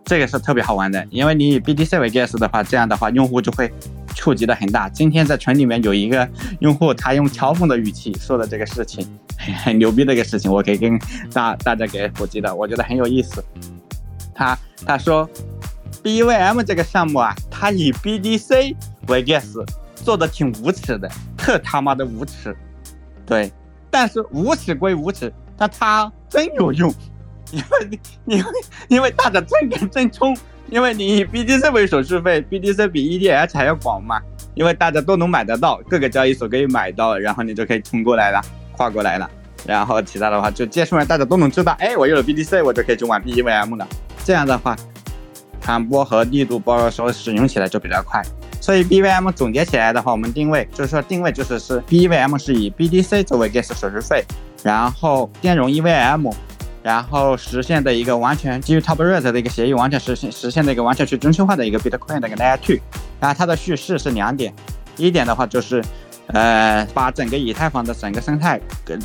[0.05, 3.71] 这个是特别好玩的，因为你以 BTC 为 gas 的话，这样的话用户就会
[4.15, 4.87] 触及的很大。
[4.89, 6.27] 今天在群里面有一个
[6.59, 9.05] 用户，他用嘲讽的语气说的这个事情，
[9.63, 10.99] 很牛逼的一个事情，我可以跟
[11.33, 13.43] 大大家给普及的，我觉得很有意思。
[14.35, 15.29] 他他说
[16.03, 18.75] BVM 这个项目啊，它以 BDC
[19.07, 19.63] 为 gas
[20.03, 22.55] 做的挺无耻的，特他妈的无耻。
[23.25, 23.51] 对，
[23.89, 26.93] 但是无耻归无耻，但它真有用，
[27.51, 28.51] 因为你因为
[28.89, 30.35] 因为大家真敢真冲，
[30.69, 34.21] 因为你以 BTC 为手续费，BTC 比 ETH 还要广嘛，
[34.55, 38.41] 因为大家都能买得到，各个交易所可以买到，然后你就可以冲过来了，
[38.73, 39.29] 跨过来了。
[39.65, 43.87] 然后其他的话就接触完，大家都能知道，哎，我有了 BTC，我就可以去玩 BEVM 了。
[44.25, 44.75] 这样的话，
[45.61, 48.21] 传播和力度包括说使用起来就比较快。
[48.63, 54.23] 所以 BVM 总结起来的话，我们定位就是说定位就是是 BVM 是以 BDC 作为 gas 手续费，
[54.63, 56.33] 然后兼容 EVM，
[56.81, 62.79] 然后实现的一个完全基于 Top Rate 的一个协议，完全实现实现的一个完全去中心化的一个 Bitcoin 的一个 Layer 2。
[63.19, 64.53] 然后它的叙事是两点，
[64.95, 65.83] 一点的话就是。
[66.27, 68.59] 呃，把整个以太坊的整个生态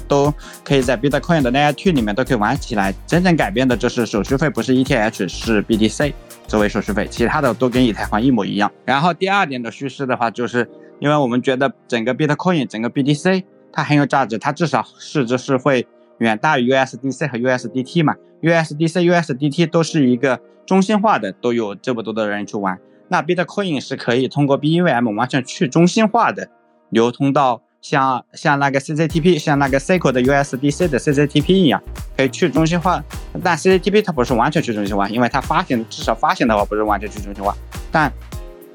[0.06, 0.32] 都
[0.64, 2.94] 可以在 Bitcoin 的 Layer 2里面都可以玩起来。
[3.06, 6.12] 真正改变的就是手续费不是 ETH 是 BTC
[6.46, 8.70] 作为手续费，其他的都跟以太坊一模一样。
[8.84, 10.68] 然后第二点的叙事的话，就是
[11.00, 15.86] 因为我们觉得整个 Bitcoin 整个 BTC 它很有价值，它至少市值是会
[16.18, 18.14] 远大于 USDC 和 USDT 嘛。
[18.42, 22.78] USDC、USDT 都是一个中心化的，都有这么多的人去玩。
[23.08, 26.48] 那 Bitcoin 是可以通过 BEVM 完全去中心化的。
[26.90, 31.82] 流通到像像那个 CCTP，像那个 C 口的 USDC 的 CCTP 一样，
[32.16, 33.02] 可以去中心化。
[33.42, 37.54] 但 CCTP 它不是完全去中心化，因为它发行至少发行的话不是完全去中心化，
[37.92, 38.12] 但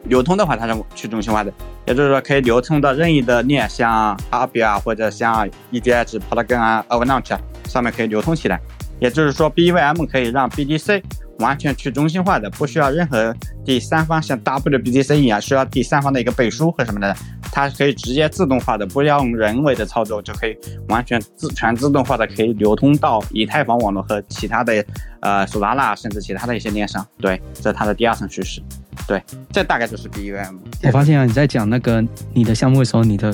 [0.05, 1.53] 流通的话它是去中心化的，
[1.85, 8.59] 也就是说可以流通到任意的链，像 a r b i 啊或者像 EDH、Polygon 啊、Avalanche 上面可以流通起来。
[8.99, 11.03] 也就是说 BVM 可以让 B D C
[11.39, 17.15] 完全去中心化的，不需要任何第三方，像 WBTC 一样需要第三方的一个背书和什么的。
[17.51, 20.57] 它可以直接自动化的，不要用人为的操作，就可以
[20.89, 24.83] 完全自全自动化的，可以流通到以太坊网络和其他的
[25.19, 27.05] 呃索拉纳甚至其他的一些链上。
[27.19, 28.59] 对，这是它的第二层趋势。
[29.07, 30.57] 对，这大概就是 BUM。
[30.81, 33.31] 我发现啊，你在讲那个你的项目的时候，你的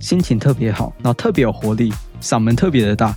[0.00, 3.14] 心情特别好，然后特别有活力，嗓门特别的大。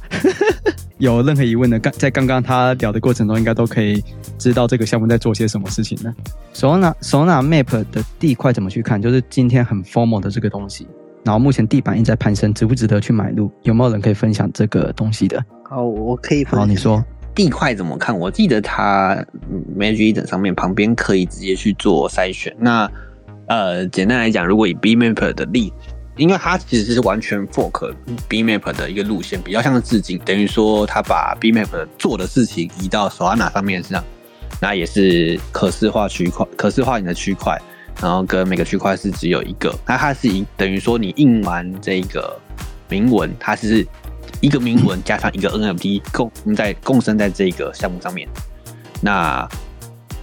[1.00, 4.04] 有任何疑问的，刚在刚刚他聊的过程中，应该都可以
[4.38, 6.14] 知道这个项目在做些什么事情呢
[6.54, 9.02] ？Solana Solana Map 的地块怎么去看？
[9.02, 10.88] 就是今天很 formal 的这个东西，
[11.24, 13.52] 然后目前地板一直在攀升，值不值得去买入？
[13.64, 15.44] 有没有人可以分享这个东西的？
[15.64, 17.04] 好，我可以分好，你说。
[17.36, 18.18] 地块怎么看？
[18.18, 19.24] 我记得它
[19.78, 22.52] Magic Eden 上面旁边可以直接去做筛选。
[22.58, 22.90] 那
[23.46, 27.94] 呃，简单来讲，如果以 B Map 的例子，因为它其实是完全 fork
[28.28, 34.04] B Map 的一个路线，比较像是致敬，等于说它把 B Map 做的事情移到 Solana 上面上，
[34.60, 37.62] 那也是可视化区块、可视化你的区块，
[38.02, 42.38] 然后跟每个区块是只有一个，那它是一等于说你印完这个
[42.90, 43.86] 铭文，它是
[44.42, 48.28] 一个铭文加上一个 NFT 共在共生在这个项目上面。
[49.02, 49.48] 那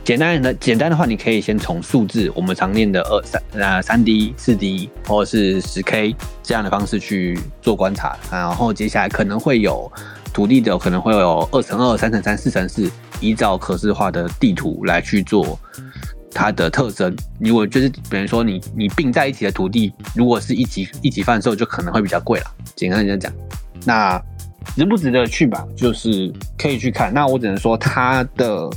[0.04, 9.90] 简单的简单的话，你可以先从数字，我们常念的二三呃三 D、四 D 或者是十 K 这样的方式去做观察，然后接下来可能会有
[10.30, 15.58] 土地的，可能会有二乘二、三乘三、四乘四，依照可视化的地图来去做
[16.30, 17.16] 它的特征。
[17.38, 22.46] 如果就是比如说你你并在一起的土地，如果是一级一级贩售，就可能会比较贵了。
[22.76, 23.32] 简单的讲，
[23.86, 24.22] 那
[24.76, 25.66] 值不值得去吧？
[25.74, 27.10] 就是可以去看。
[27.14, 28.68] 那我只能说它的。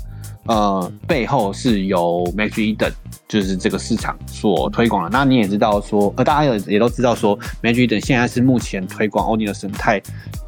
[0.48, 2.92] 呃，背后是由 Magic Eden
[3.28, 5.10] 就是这个市场所推广的。
[5.12, 10.02] 那你也知道说，呃，大家也也都知道说，Magic Eden 现在是目前推广 OD 的生态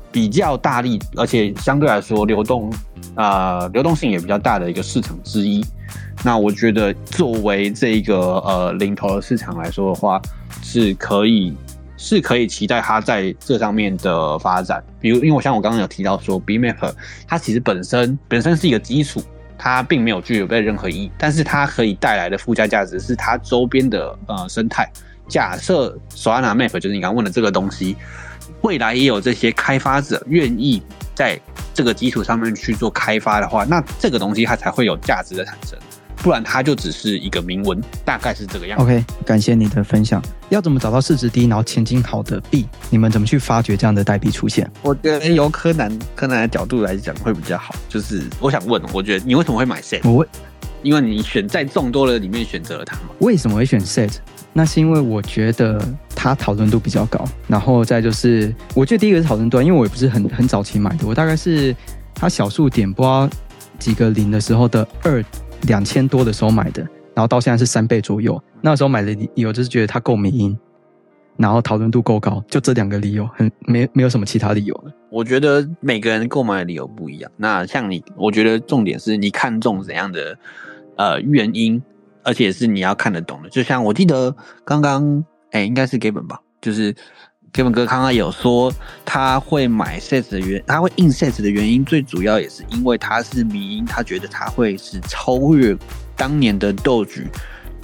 [0.09, 2.71] 比较大力，而且相对来说流动
[3.15, 5.65] 啊流动性也比较大的一个市场之一。
[6.23, 10.21] 那我觉得作为这一个呃领头的市场来说的话，
[10.61, 11.53] 是可以
[11.97, 14.81] 是可以期待它在这上面的发展。
[15.01, 16.93] 比如，因为我像我刚刚有提到说，BMap
[17.27, 19.21] 它其实本身本身是一个基础。
[19.59, 24.89] 它并没有具有被任何意义，但是它可以带来的附加价值是它周边的呃生态。
[25.27, 27.95] 假设 Solana Map 就是你刚问的这个东西，
[28.61, 30.81] 未来也有这些开发者愿意
[31.13, 31.39] 在
[31.73, 35.77] 这个基础上面去做开发的话，那这个东西它才会有价值的产生。
[36.21, 38.83] 不然它就只是一个铭文，大概是这个样子。
[38.83, 40.21] OK，感谢你的分享。
[40.49, 42.67] 要怎么找到市值低，然后前景好的币？
[42.89, 44.69] 你们怎么去发掘这样的代币出现？
[44.81, 47.73] 我觉得由柯南柯南的角度来讲会比较好。
[47.87, 50.01] 就是我想问，我觉得你为什么会买 Set？
[50.03, 50.27] 我会，
[50.83, 53.09] 因为你选在众多的里面选择了它嘛。
[53.19, 54.11] 为什么会选 Set？
[54.51, 55.79] 那是因为我觉得
[56.15, 61.73] 它讨论度比较高，然后再就是，我觉得第一个是讨论度啊，因为我也不是很很早期买的，我大概是
[62.15, 63.29] 它小数点不知道
[63.77, 65.23] 几个零的时候的二
[65.67, 66.81] 两千多的时候买的，
[67.13, 68.41] 然后到现在是三倍左右。
[68.61, 70.57] 那时候买的理由就是觉得它够迷因，
[71.37, 74.91] 然后讨论度够高，就这两个理由，很没没有什么其他理由了。
[75.09, 77.31] 我觉得每个人购买的理由不一样。
[77.37, 80.37] 那像你，我觉得重点是你看中怎样的
[80.97, 81.81] 呃原因，
[82.23, 83.49] 而且是你要看得懂的。
[83.49, 86.95] 就像我记得刚刚，哎，应该是 Gavin 吧，就是
[87.53, 88.71] Gavin 哥刚刚有说
[89.03, 95.75] 他会买 sets 的原，他会印 sets 的原因，最主要也是因为他是迷因，他觉得他会是超越
[96.15, 97.27] 当年的斗局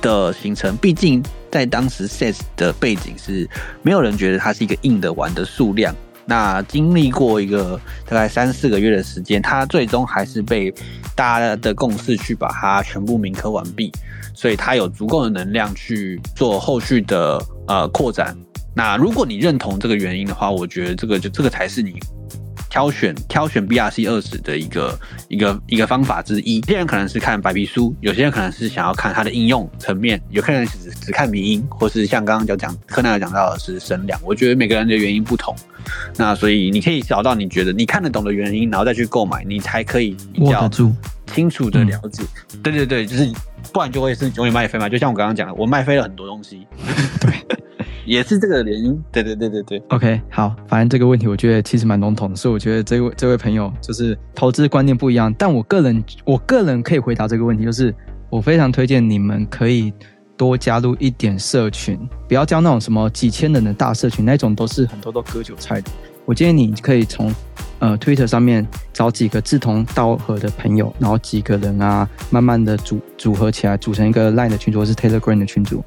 [0.02, 0.76] 的形成。
[0.78, 3.50] 毕竟在当时 sets 的背景是
[3.82, 5.94] 没有人觉得它是一个印的完的数量。
[6.28, 10.74] 那经历过一个大概三四个月的时间，他最终还是被
[11.16, 13.92] 大家的共识去把它全部铭刻完毕，
[14.34, 18.36] 所以他有足够的能量去做后续的呃扩展。
[18.76, 21.98] 那如果你认同这个原因的话，我觉得这个就这个才是你
[22.70, 26.58] 挑选挑选 BRC 二十的一个一个一个方法之一。
[26.58, 34.20] 有些人可能是看白皮书，有些人可能是想要看它的应用层面，有些人只只看迷音，或是像刚刚就讲柯南有讲到的是声量。
[34.22, 35.56] 我觉得每个人的原因不同，
[36.18, 40.70] 那所以你可以找到你觉得你看得懂的原因，然后再去购买，你才可以比较
[41.28, 42.24] 清楚的了解。
[42.62, 43.32] 对对对，就是
[43.72, 44.90] 不然就会是永远卖飞嘛。
[44.90, 46.68] 就像我刚刚讲的，我卖飞了很多东西，
[47.22, 47.58] 对，
[48.06, 49.04] 也是这个原因。
[49.12, 49.84] 对对对对对。
[49.90, 57.94] OK，好，反正这个问题我觉得其实蛮笼统的，所以我觉得这位这位朋友就是投资观念不一样，但我个人我个人可以回答这个问题，就是
[58.30, 59.92] 我非常推荐你们可以
[60.38, 65.92] 多加入一点社群，不要加那种什么几千人的大社群，那种都是很多都割韭菜的。
[66.26, 67.32] 我建议你可以从
[67.80, 75.84] 呃 Twitter 上面找几个志同道合的朋友，然后几个人啊，慢慢的组组合起来，组成一个 Line 的群组或是 Telegram 的群组。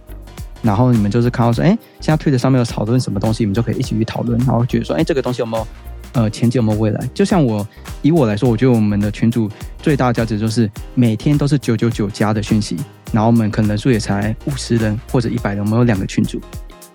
[0.62, 1.68] 然后你们就是看到说，哎，
[2.00, 5.66] 现在推特上面有讨论什么东西，你们就可以一起去讨论，然后觉得说，哎，这个东西有没有
[6.12, 7.08] 呃前景有没有未来？
[7.14, 7.66] 就像我
[8.02, 9.48] 以我来说，我觉得我们的群主
[9.80, 12.76] 最大的价值就是每天都是九九九加的讯息，
[13.12, 16.40] 然后我们可能人数也才五十人或者一百人，我们有两个群主，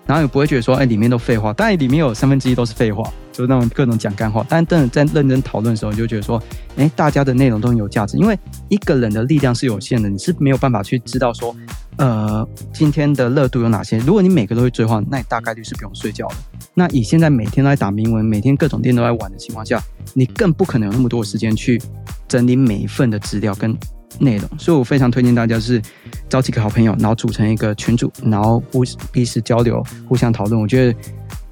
[0.06, 6.42] 然后也不会觉得说，哎，里面都废话，当然里面有三分之一都是废话，就是那种各种讲干话，但真的在认真讨论的时候，你就觉得说，
[6.76, 11.54] 哎，大家的内容都很有价值，因为一个人的力量是有限的，你是没有办法去知道说。
[11.96, 13.98] 呃，今天的热度有哪些？
[13.98, 16.34] 如果你每个都会追的话，那你大概率是不用睡觉的。
[16.74, 19.80] 那以现在每天都在打铭文，每天各种店都在玩的情况下，
[20.12, 21.80] 你更不可能有那么多时间去
[22.26, 23.76] 整理每一份的资料跟
[24.18, 24.48] 内容。
[24.58, 25.80] 所以我非常推荐大家是
[26.28, 30.60] 找几个好朋友，然后组成一个群组，然后互彼此交流、互相讨论。
[30.60, 30.98] 我觉得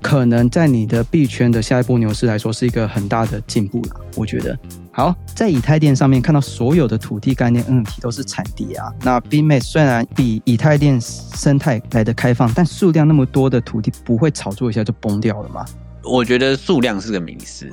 [0.01, 4.01] 可能在你的币圈的下一波牛市来说，是一个很大的进步了。
[4.17, 4.59] 我觉得。
[4.95, 8.93] 好，在以太链上面看到所有的土地概念 NFT 都是产地啊。
[9.01, 15.65] 那 BMate 虽然比以太链生态来的开放，但数量那么多的土地不会炒作一下就崩掉了吗？
[16.05, 17.67] 我觉得数量是个迷思。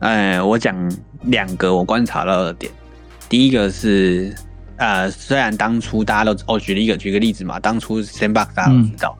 [0.00, 0.76] 哎，我讲
[1.22, 2.70] 两个我观察到的点。
[3.30, 4.34] 第一个是，
[4.76, 9.16] 呃，虽然当初大家都哦，举了一个举个例子嘛，当初 Sandbox 大家都知道，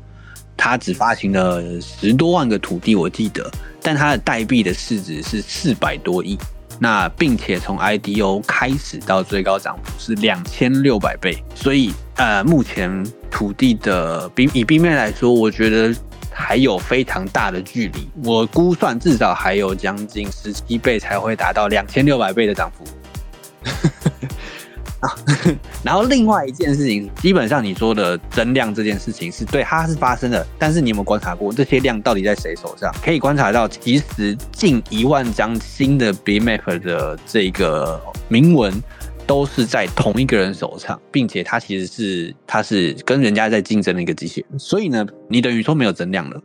[0.58, 3.50] 他只发行了十多万个土地，我记得，
[3.80, 6.36] 但它的代币的市值是四百多亿。
[6.82, 12.90] 那并且从 IDO 开始到最高涨幅是两千六百倍，所以呃，目前
[13.30, 15.94] 土地的冰以冰面来说，我觉得
[16.32, 18.08] 还有非常大的距离。
[18.24, 22.84] 我估算至少还有将近十七倍才会达到两千六百倍的涨幅。
[25.02, 25.14] 啊
[25.84, 30.46] 然后另外一件事情，基本上你说的增量这件事情是对，它是发生的。
[30.58, 32.90] 但是你有没有观察过这些量到底在谁手上？
[33.02, 38.72] 可以观察到，其实近一万张新的 BMap 的这个铭文
[39.26, 44.44] 都是在同一个人手上，并且它其实是它是跟人家在竞争的一个机器。
[44.56, 46.40] 所以呢，你等于说没有增量了。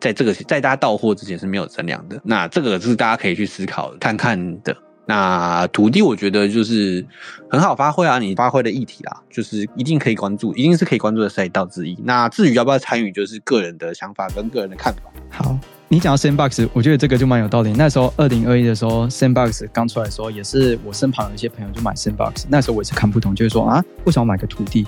[0.00, 4.74] 在这个在大家到货之前是没有增量的，那这个是大家可以去思考看看的。
[5.10, 7.02] 那土地我觉得就是
[7.50, 11.96] 很好发挥啊，你发挥的议题啦，就是一定可以关注，一定是可以关注的赛道之一。
[12.04, 15.00] 那至于要不要参与，就是个人的想法跟个人的看法。
[15.30, 17.72] 好，你讲到 Sandbox，我觉得这个就蛮有道理。
[17.72, 24.86] 那时候二零二一的时候，Sandbox 刚出来的时候，也是我身旁有一些朋友就买 Sandbox，那时候我也是看不懂，就是说啊，为什么买个土地？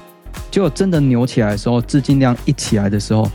[0.50, 3.26] 结果真的牛起来的时候，资金量一起来的时候，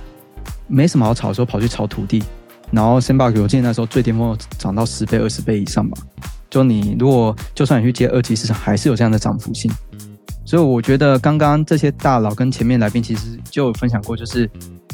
[0.67, 2.23] 没什么好炒的时候，跑去炒土地，
[2.69, 5.97] 然后 Sandbox 我记得那时候最巅峰涨到十倍、二十倍以上吧。
[6.49, 9.71] 就你如果就算你去接二级市场，还是有这样的涨幅性。
[10.45, 14.47] 所以我觉得刚刚这些大佬跟前面来宾其实就有分享过，就是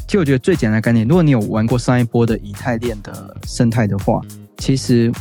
[0.06, 4.20] 其实我觉得最简单的概念，如果你有玩过上一波的以太链的生态的话，
[4.56, 5.12] 其实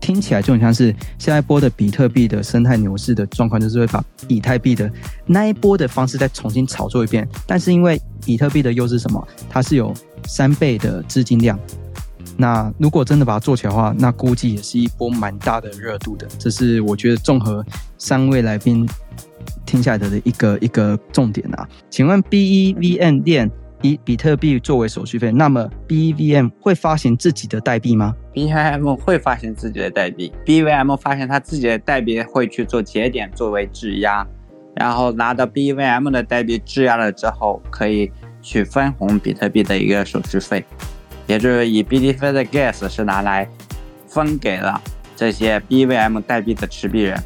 [0.00, 4.90] 听起来就很像是下一波的比特币的生态牛市的状况，就是会把以太币的
[5.24, 7.26] 那一波的方式再重新炒作一遍。
[7.46, 9.26] 但是因为比特币的优势什么？
[9.48, 9.94] 它是有
[10.26, 11.58] 三倍的资金量。
[12.36, 16.26] 那如果真的把它做起来的话，那估计也是一波蛮大的热度的。
[16.38, 17.64] 这是我觉得综合
[17.98, 18.88] 三位来宾
[19.64, 21.68] 听下来的一个一个重点啊。
[21.90, 23.50] 请问 B E V N 链
[23.82, 34.26] 以比特币作为手续费，那么 BEVM 会发行自己的代币吗？BVM 会发行自己的代币，BVM 发现它自己的代币会去做节点作为质押，
[34.74, 38.10] 然后拿到 B E V M 的代币质押了之后，可以
[38.40, 40.64] 去分红比特币的一个手续费，
[41.26, 43.48] 也就是以 BTC 的 gas 是拿来
[44.06, 44.80] 分给了
[45.16, 47.22] 这些 BVM 代币的持币人，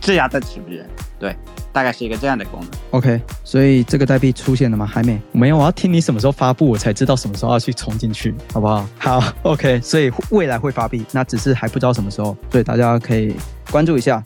[0.00, 1.34] 质押的持币人，对，
[1.72, 2.70] 大概是一个这样的功能。
[2.90, 4.86] OK，所以这个代币出现了吗？
[4.86, 5.56] 还没，没有。
[5.56, 8.86] 我要听你什么时候发布，我才知道什么时候要去冲进去，好不好？
[8.98, 9.80] 好， OK。
[9.80, 13.34] 所以未来会发币，那只是还不知道什么时候，所以大家可以
[13.70, 14.22] 关注一下。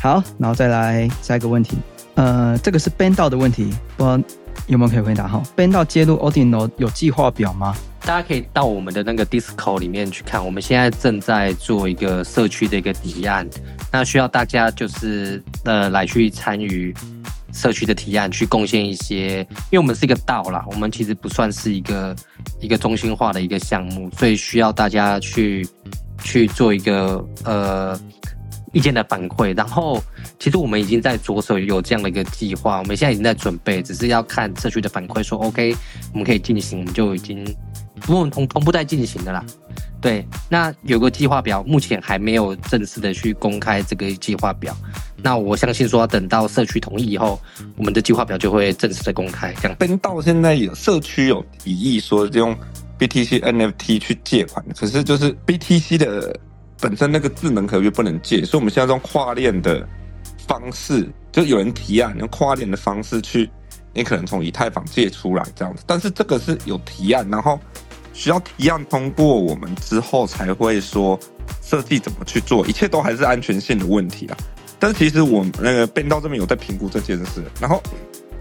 [0.00, 1.78] 好，然后再来下一个问题，
[2.14, 4.20] 呃，这个是道的问题，不知道
[4.66, 5.42] 有没有可以回答哈
[5.72, 7.74] 道接入 Odino 有计划表吗？
[8.06, 13.44] 大家可以到我们的那个 Discord 里面去看，我们现在正在做一个社区的一个提案，
[13.90, 16.94] 那需要大家就是呃来去参与
[17.52, 22.14] 社区的提案，去贡献一些，因为我们是一个道啦，我们其实不算是一个
[22.60, 25.68] 一个中心化的一个项目，所以需要大家去
[26.22, 28.00] 去做一个呃
[28.72, 30.00] 意见的反馈，然后
[30.38, 35.74] 其实我们已经在着手有这样的一个计划，我们现在已经在准备，只是要看社区的反馈，说 OK
[36.12, 37.44] 我们可以进行，我们就已经
[38.08, 39.44] 我们同同步在进行的啦。
[40.00, 44.76] 对，那有个计划表，目前还没有正式的去公开这个计划表。
[45.16, 47.40] 那我相信说，等到社区同意以后，
[47.76, 49.52] 我们的计划表就会正式的公开。
[49.54, 52.54] 这样，奔到现在有社区有提议说用
[52.98, 56.38] BTC NFT 去借款，可是就是 BTC 的
[56.78, 59.88] 本身那个智能合约不能借，所以我们现在用跨链的
[60.46, 63.50] 方式，就有人提案用跨链的方式去，
[63.92, 67.58] 你可能从以太坊借出来这样子，但是这个是有提案，然后
[68.16, 71.20] 需要提案通过我们之后才会说
[71.62, 74.36] 设计怎么去做，一切都还是安全性的问题啊。
[74.78, 77.82] 但是其实我那个变道这边有在评估这件事，然后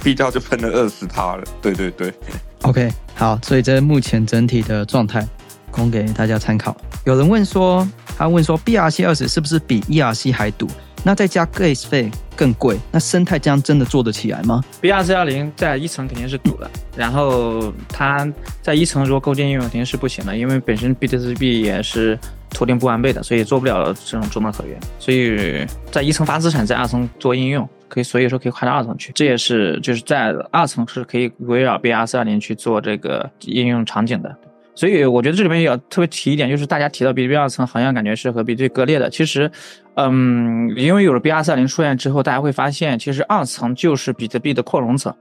[0.01, 1.43] B 调就喷了二十趴了。
[1.61, 2.13] 对对对
[2.61, 5.27] ，OK，好，所以这是目前整体的状态，
[5.69, 6.75] 供给大家参考。
[7.03, 7.85] 有人问说，
[8.17, 10.69] 他问说，BRC 二十是不是比 ERC 还堵？
[11.07, 18.27] 那再加 gas 费更贵，那生态这样真的做得起来吗？BRC 二零在一层肯定是堵的，然后它
[18.59, 22.17] 在一层如果构建应用肯定是不行的，因为本身 BTCB 也是
[22.49, 24.75] 图灵不完备的，所以做不了这种中等合约。
[24.97, 34.35] 所以在一层发资产，在二层做应用，可以所以说可以跨到二层去，这也是就是在二层是可以围绕 BRC 二零去做这个应用场景的。
[34.75, 39.49] 所以我觉得这里面也要特别提一点，就是大家提到比特币二层好像感觉是和比特币割裂的，其实，
[39.95, 45.15] 嗯，因为有了 BRC 二零出现之后，大家会发现，其实二层就是比特币的扩容层，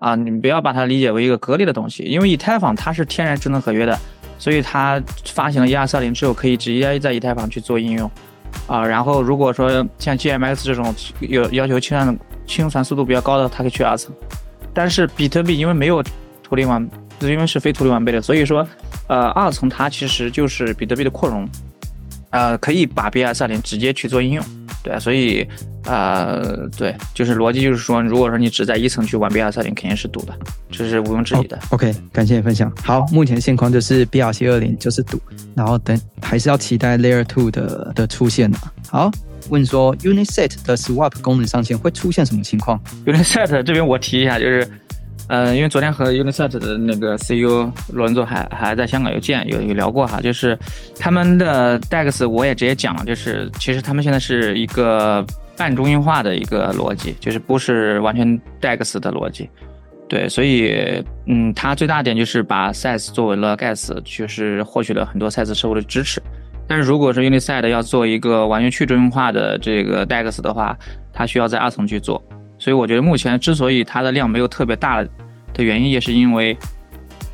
[0.00, 3.96] 啊，你不要把它理解为一个割裂的东西，因为以太坊它是天然智能合约的，
[4.38, 8.10] 所以它发行了 ERC 二零之后，可以直接在以太坊去做应用，
[8.66, 14.12] 啊，然后如果说像 GMX 这种有要求清算清算速度比较高的，它可以去二层，
[14.74, 16.02] 但是比特币因为没有
[16.42, 16.88] 图灵完，
[17.20, 18.66] 因为是非图灵完备的，所以说，
[19.08, 21.48] 呃，二层它其实就是比特币的扩容，
[22.30, 24.44] 呃，可以把 BRC 二零直接去做应用，
[24.82, 25.46] 对，所以，
[25.84, 30.34] 呃，对，就是逻辑就是说，如果说你只在一层去玩 BRC 二零，肯定是堵的，
[30.70, 31.58] 这是毋庸置疑的。
[31.70, 32.70] OK，感谢你分享。
[32.82, 35.20] 好，目前现况就是 BRC 二零就是赌，
[35.54, 38.72] 然后等还是要期待 Layer Two 的的出现啊。
[38.90, 39.10] 好，
[39.48, 44.68] 问说 Uniset 的 Swap 功能上线会出现什么情况？Uniset 这边我提一下，就是，
[45.28, 50.58] 呃，因为昨天和 Uniset 的那个 CEO 罗文佐还还在香港有见，有有聊过哈，就是
[50.98, 55.24] 他们的 DEX 我也直接讲了，就是其实他们现在是一个
[55.56, 59.48] 半中心化的一个逻辑，就是不是完全 DEX 的逻辑。
[60.08, 66.22] 对，所以，嗯，它最大点就是把 SaaS 作为了 Gas，就是获取了很多 SaaS 客户的支持。
[66.68, 70.78] 但是如果是 Uniside 要做一个完全去中心化的这个 DEX 的话，
[71.12, 72.22] 它需要在二层去做。
[72.66, 75.00] 所以我觉得目前之所以它的量没有特别大
[75.54, 76.58] 的原因，也是因为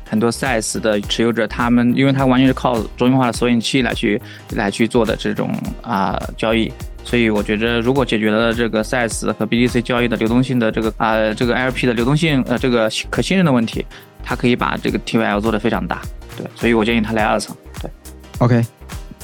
[0.07, 4.21] 很多 SaaS 的持有者，他们因为它完全是靠中心化的索引器来去
[4.51, 5.49] 来去做的这种
[5.81, 6.71] 啊、交易，
[7.03, 13.83] 所以我觉得如果解决了这个 SaaS 和 BTC 交易的流动性的这个啊、这个 LP 的流动性呃这个可信任的问题，
[14.23, 15.99] 它可以把这个 TVL 做得非常大。
[16.37, 17.57] 对，所以我建议它来二层。
[17.81, 17.89] 对。
[18.37, 18.63] OK，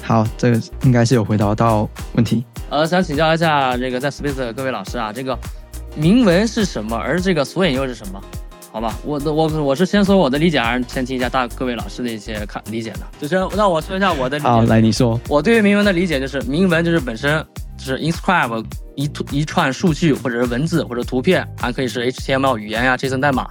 [0.02, 2.44] 好，这个应该是有回答到问题。
[2.72, 5.38] 呃，想请教一下这个在 Space 的各位老师啊，这个
[6.00, 8.22] 铭文是什么，而这个索引又是什么？
[8.72, 13.02] 好吧，我的我我是先说我的理解，还是先听一下大各位老师的一些看理解呢？
[13.20, 14.50] 就是让我说一下我的理解。
[14.50, 15.20] 好，来你说。
[15.28, 17.46] 我对于铭文的理解就是，铭文就是本身
[17.78, 18.64] 就是 inscribe
[18.96, 23.50] 一图一串数据，或者是文字，或者图片，还可以是 HTML 语言呀、JSON 代码。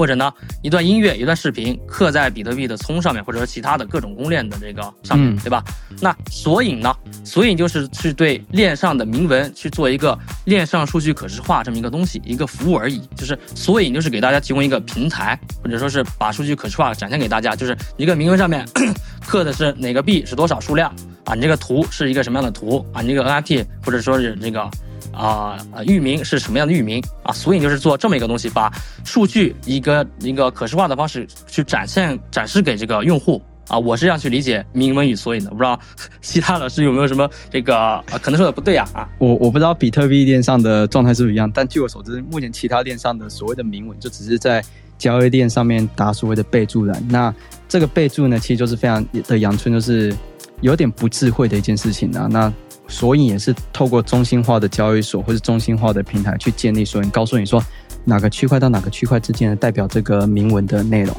[0.00, 0.32] 或者呢，
[0.62, 5.62] 一段音乐、一段视频刻在比特币的聪上面，或者说其他的各种公链的这个上面，对吧？
[6.00, 6.90] 那索引呢？
[7.22, 13.06] 索引就是去对链上的铭文去做一个链上数据可视化这么一个东西，一个服务而已。
[13.14, 17.54] 就是索引就是给大家提供一个平台，或者说是把数据可视化展现给大家。
[17.54, 18.66] 就是一个铭文上面
[19.28, 20.90] 刻的是哪个币是多少数量
[21.26, 21.34] 啊？
[21.34, 23.02] 你这个图是一个什么样的图啊？
[23.02, 24.66] 你这个 NFT 或者说是这个。
[25.12, 27.32] 啊，域名是什么样的域名啊？
[27.32, 28.72] 索引就是做这么一个东西，把
[29.04, 33.78] 数据一个一个可视化的方式去展现展示给这个用户啊。
[33.78, 35.78] 我是这样去理解铭文与索引的，不知道
[36.20, 38.04] 其他老师有没有什么这个啊？
[38.22, 39.08] 可能说的不对啊啊！
[39.18, 44.64] 我我不知道比特币链上的状态是不是一样，但据我所知，目前其他链上的所谓的铭文就只是在
[44.96, 47.02] 交易链上面打所谓的备注栏。
[47.08, 47.34] 那
[47.68, 50.14] 这个备注呢，其实就是非常的阳春，就是
[50.60, 52.28] 有点不智慧的一件事情啊。
[52.30, 52.52] 那
[52.90, 57.64] 索引也是透过中心化的交易所或者中心化的平台去建立索引，告诉你说
[58.04, 61.16] 哪个区块到哪个区块之间的代表这个铭文的内容。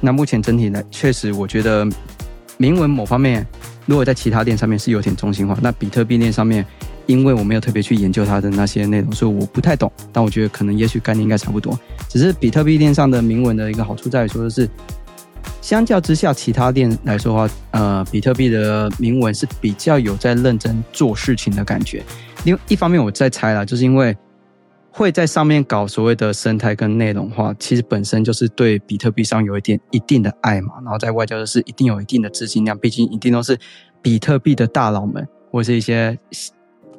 [0.00, 1.88] 那目前整体呢，确实我觉得
[2.58, 3.46] 铭文某方面
[3.86, 6.66] 如果在其他链上面是有点中心化，那比特币链上面，
[7.06, 9.90] 因为我没有特别去研究它的那些内容，所以我不太懂。
[10.12, 14.68] 但我觉得可能也许概念应该差不多，只是比特币链上的铭文的一个好处在于说的是。
[15.64, 22.02] 相较之下，其他店来说的话，呃，比特币的铭文是比较有在认真做事情的感觉。
[22.44, 24.14] 另一方面，我在猜啦，就是因为
[24.90, 30.74] 会在上面搞所谓的生态跟内容化，其实本身就是对比特币上有一点一定的爱嘛。
[30.82, 33.58] 然后在外交的是一定有一定的资金量，毕竟一定都是
[34.02, 36.18] 比特币的大佬们，或是一些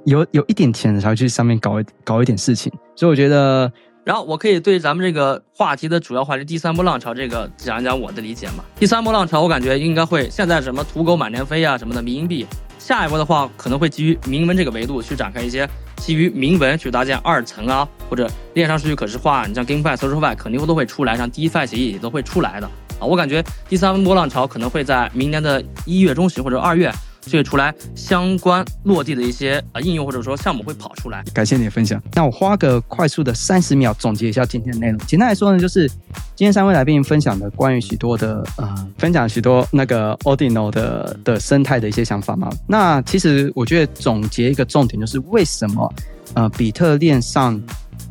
[0.06, 2.74] 有有一点钱的才会去上面搞一搞一点事情。
[2.96, 3.72] 所以我觉得。
[4.06, 8.64] 然后我可以对咱们这个话题的主要话题第三波浪潮这个讲一讲我的理解嘛。
[8.76, 12.46] 第三波浪潮我感觉应该会现在什么土狗满天飞啊什么的民营币，
[12.78, 22.68] 下一波的话可能会基于铭文这个维度去展开一些基于铭文去搭建二层啊或者链上数据可视化，你像 GameFi、SocialFi 肯定都会出来，像 DeFi 协议也都会出来的
[23.00, 23.02] 啊。
[23.02, 26.94] 我感觉第三波浪潮可能会在明年的一月中旬或者二月。
[27.26, 31.24] 所以出来相关落地的一些啊应用或者说项目会跑出来。
[31.34, 32.02] 感谢你的分享。
[32.14, 34.98] 那我花个快速的三十秒总结一下今天的内容。
[35.08, 35.88] 简单来说呢，就是
[36.36, 42.50] 今天三位来宾分享的关于许多的呃，分享许多那个 Ordinal 的的生态的一些想法嘛。
[42.68, 45.94] 那其实我觉得总结一个重点就是为什么
[46.34, 47.62] 呃比特链上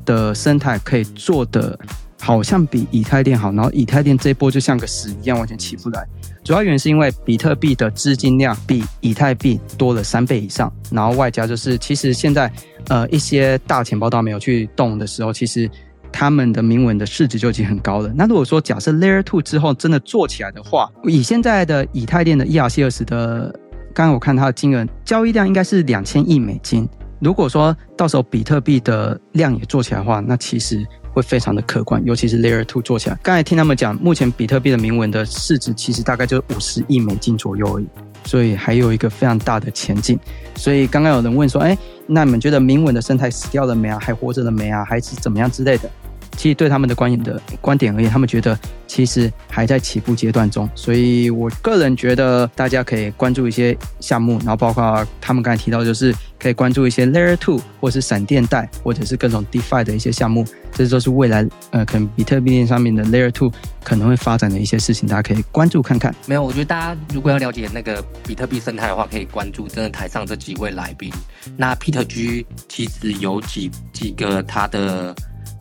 [0.05, 1.79] 的生态可以做的
[2.25, 6.09] 好像比以太链好，然后以太链这一波就像个屎一样完全起不来。
[6.43, 12.51] 主要原因是因为比特币的资金量比以太币多了三倍以上，然后外加就是其实现在
[12.89, 15.70] 呃一些大钱包都没有去动的时候，其实
[16.11, 18.11] 他们的铭文的市值就已经很高了。
[18.16, 23.55] 那如果说假设 Layer Two 之后真的做起来的话，以现在的以太链的 ERC 二十的，
[23.93, 26.89] 刚刚我看它的金额交易量应该是两千亿美金。
[27.20, 30.87] 如果说到时候比特币的量也做起来的话，那其实。
[31.15, 33.17] 会非常的可观，尤其是 Layer Two 做起来。
[33.23, 37.87] 刚才听他们讲，目前比特币的铭文的市值其实大概就五十亿美金左右而已，
[38.25, 40.19] 所以还有一个非常大的前景。
[40.57, 43.99] 所以刚刚有人问说，哎，那你们觉得铭文的生态死掉了没啊？
[44.01, 44.85] 还活着了没啊？
[44.85, 45.89] 还是怎么样之类的？
[46.37, 63.51] 其实对他们的观点的观点而言，他们觉得其实还在起步阶段中，所以我个人觉得大家可以关注一些项目，然后包括他们刚才提到，就是可以关注一些 Layer Two 或是闪电贷，或者是各种 DeFi 的一些项目，这都是未来呃可能比特币链上面的 Layer Two
[63.82, 66.14] 可能会发展的一些事情，大家可以关注看看。
[66.26, 71.12] 没有，我觉得大家如果要了解那个比特币生态的话，可以关注真的台上这几位来宾。
[71.57, 75.14] 那 Peter G 其实有几几个他的。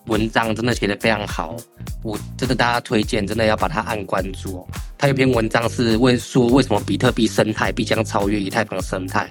[0.08, 1.56] 文章真的写的非常好，
[2.04, 4.68] 我真的大家推荐，真的要把它按关注哦。
[4.98, 9.30] 他有篇文章是为说为什么比特币生态必将超越以太坊生态，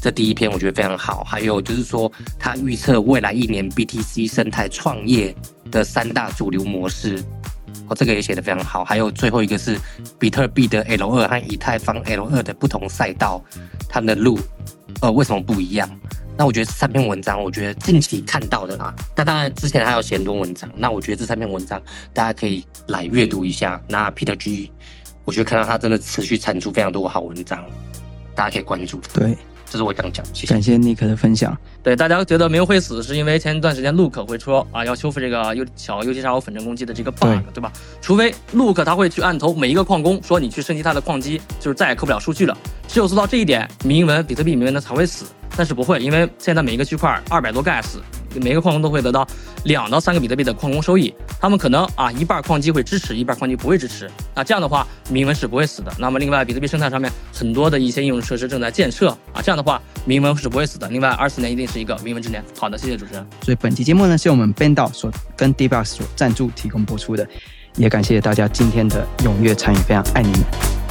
[0.00, 1.24] 这第一篇我觉得非常好。
[1.24, 5.34] 还有就是说他预测未来一年 BTC 生态创业
[5.70, 7.22] 的三大主流模式，
[7.88, 8.84] 哦这个也写的非常好。
[8.84, 9.78] 还有最后一个是
[10.18, 13.42] 比特币的 L 二和以太坊 L 二的不同赛道，
[13.88, 14.38] 它们的路
[15.00, 15.88] 呃为什么不一样？
[16.36, 20.68] 那我觉得这三篇文章，我觉得近期看到的啊，那当然之前还有写很多文章。
[20.76, 21.80] 那我觉得这三篇文章
[22.12, 23.80] 大家可以来阅读一下。
[23.88, 24.72] 那 Peter G，
[25.24, 27.64] 我觉得看到他真的持续产出非常多好文章，
[28.34, 29.00] 大家可以关注。
[29.12, 29.36] 对，
[29.74, 30.24] 这是我想讲。
[30.32, 30.54] 谢谢。
[30.54, 31.52] 感谢尼克的分享。
[31.82, 37.72] 对，大家觉得没有会死，是因为前一段时间 Look 会说啊，要修复这个 U 小 U T 叉 O 粉尘攻击的这个 bug，对吧？
[38.00, 42.56] 除非 Look 他会去按头每一个矿工说，你去升级他的矿机，就是再也扣不了数据了。
[42.86, 45.24] 只有做到这一点，铭文比特币铭文的才会死。
[45.56, 47.96] 但是不会，因为现在每一个区块二百多 gas，
[48.40, 49.26] 每个矿工都会得到
[49.64, 51.14] 两到三个比特币的矿工收益。
[51.40, 54.10] 他们可能啊一半矿机会支持，一半矿机不会支持。
[54.34, 55.92] 那这样的话，铭文是不会死的。
[55.98, 60.88] 那么另外，比特币生态上面很多的一些应用设施正在建设啊，这样的话，铭文是不会死的。
[60.88, 62.42] 另外，二四年一定是一个铭文之年。
[62.58, 63.26] 好的，谢谢主持人。
[63.42, 67.26] 所以本期节目呢，是我们 b a n d 所跟 d b o x 所赞助提供播出的，
[67.76, 70.83] 也感谢大家今天的踊跃参与，非常爱你们。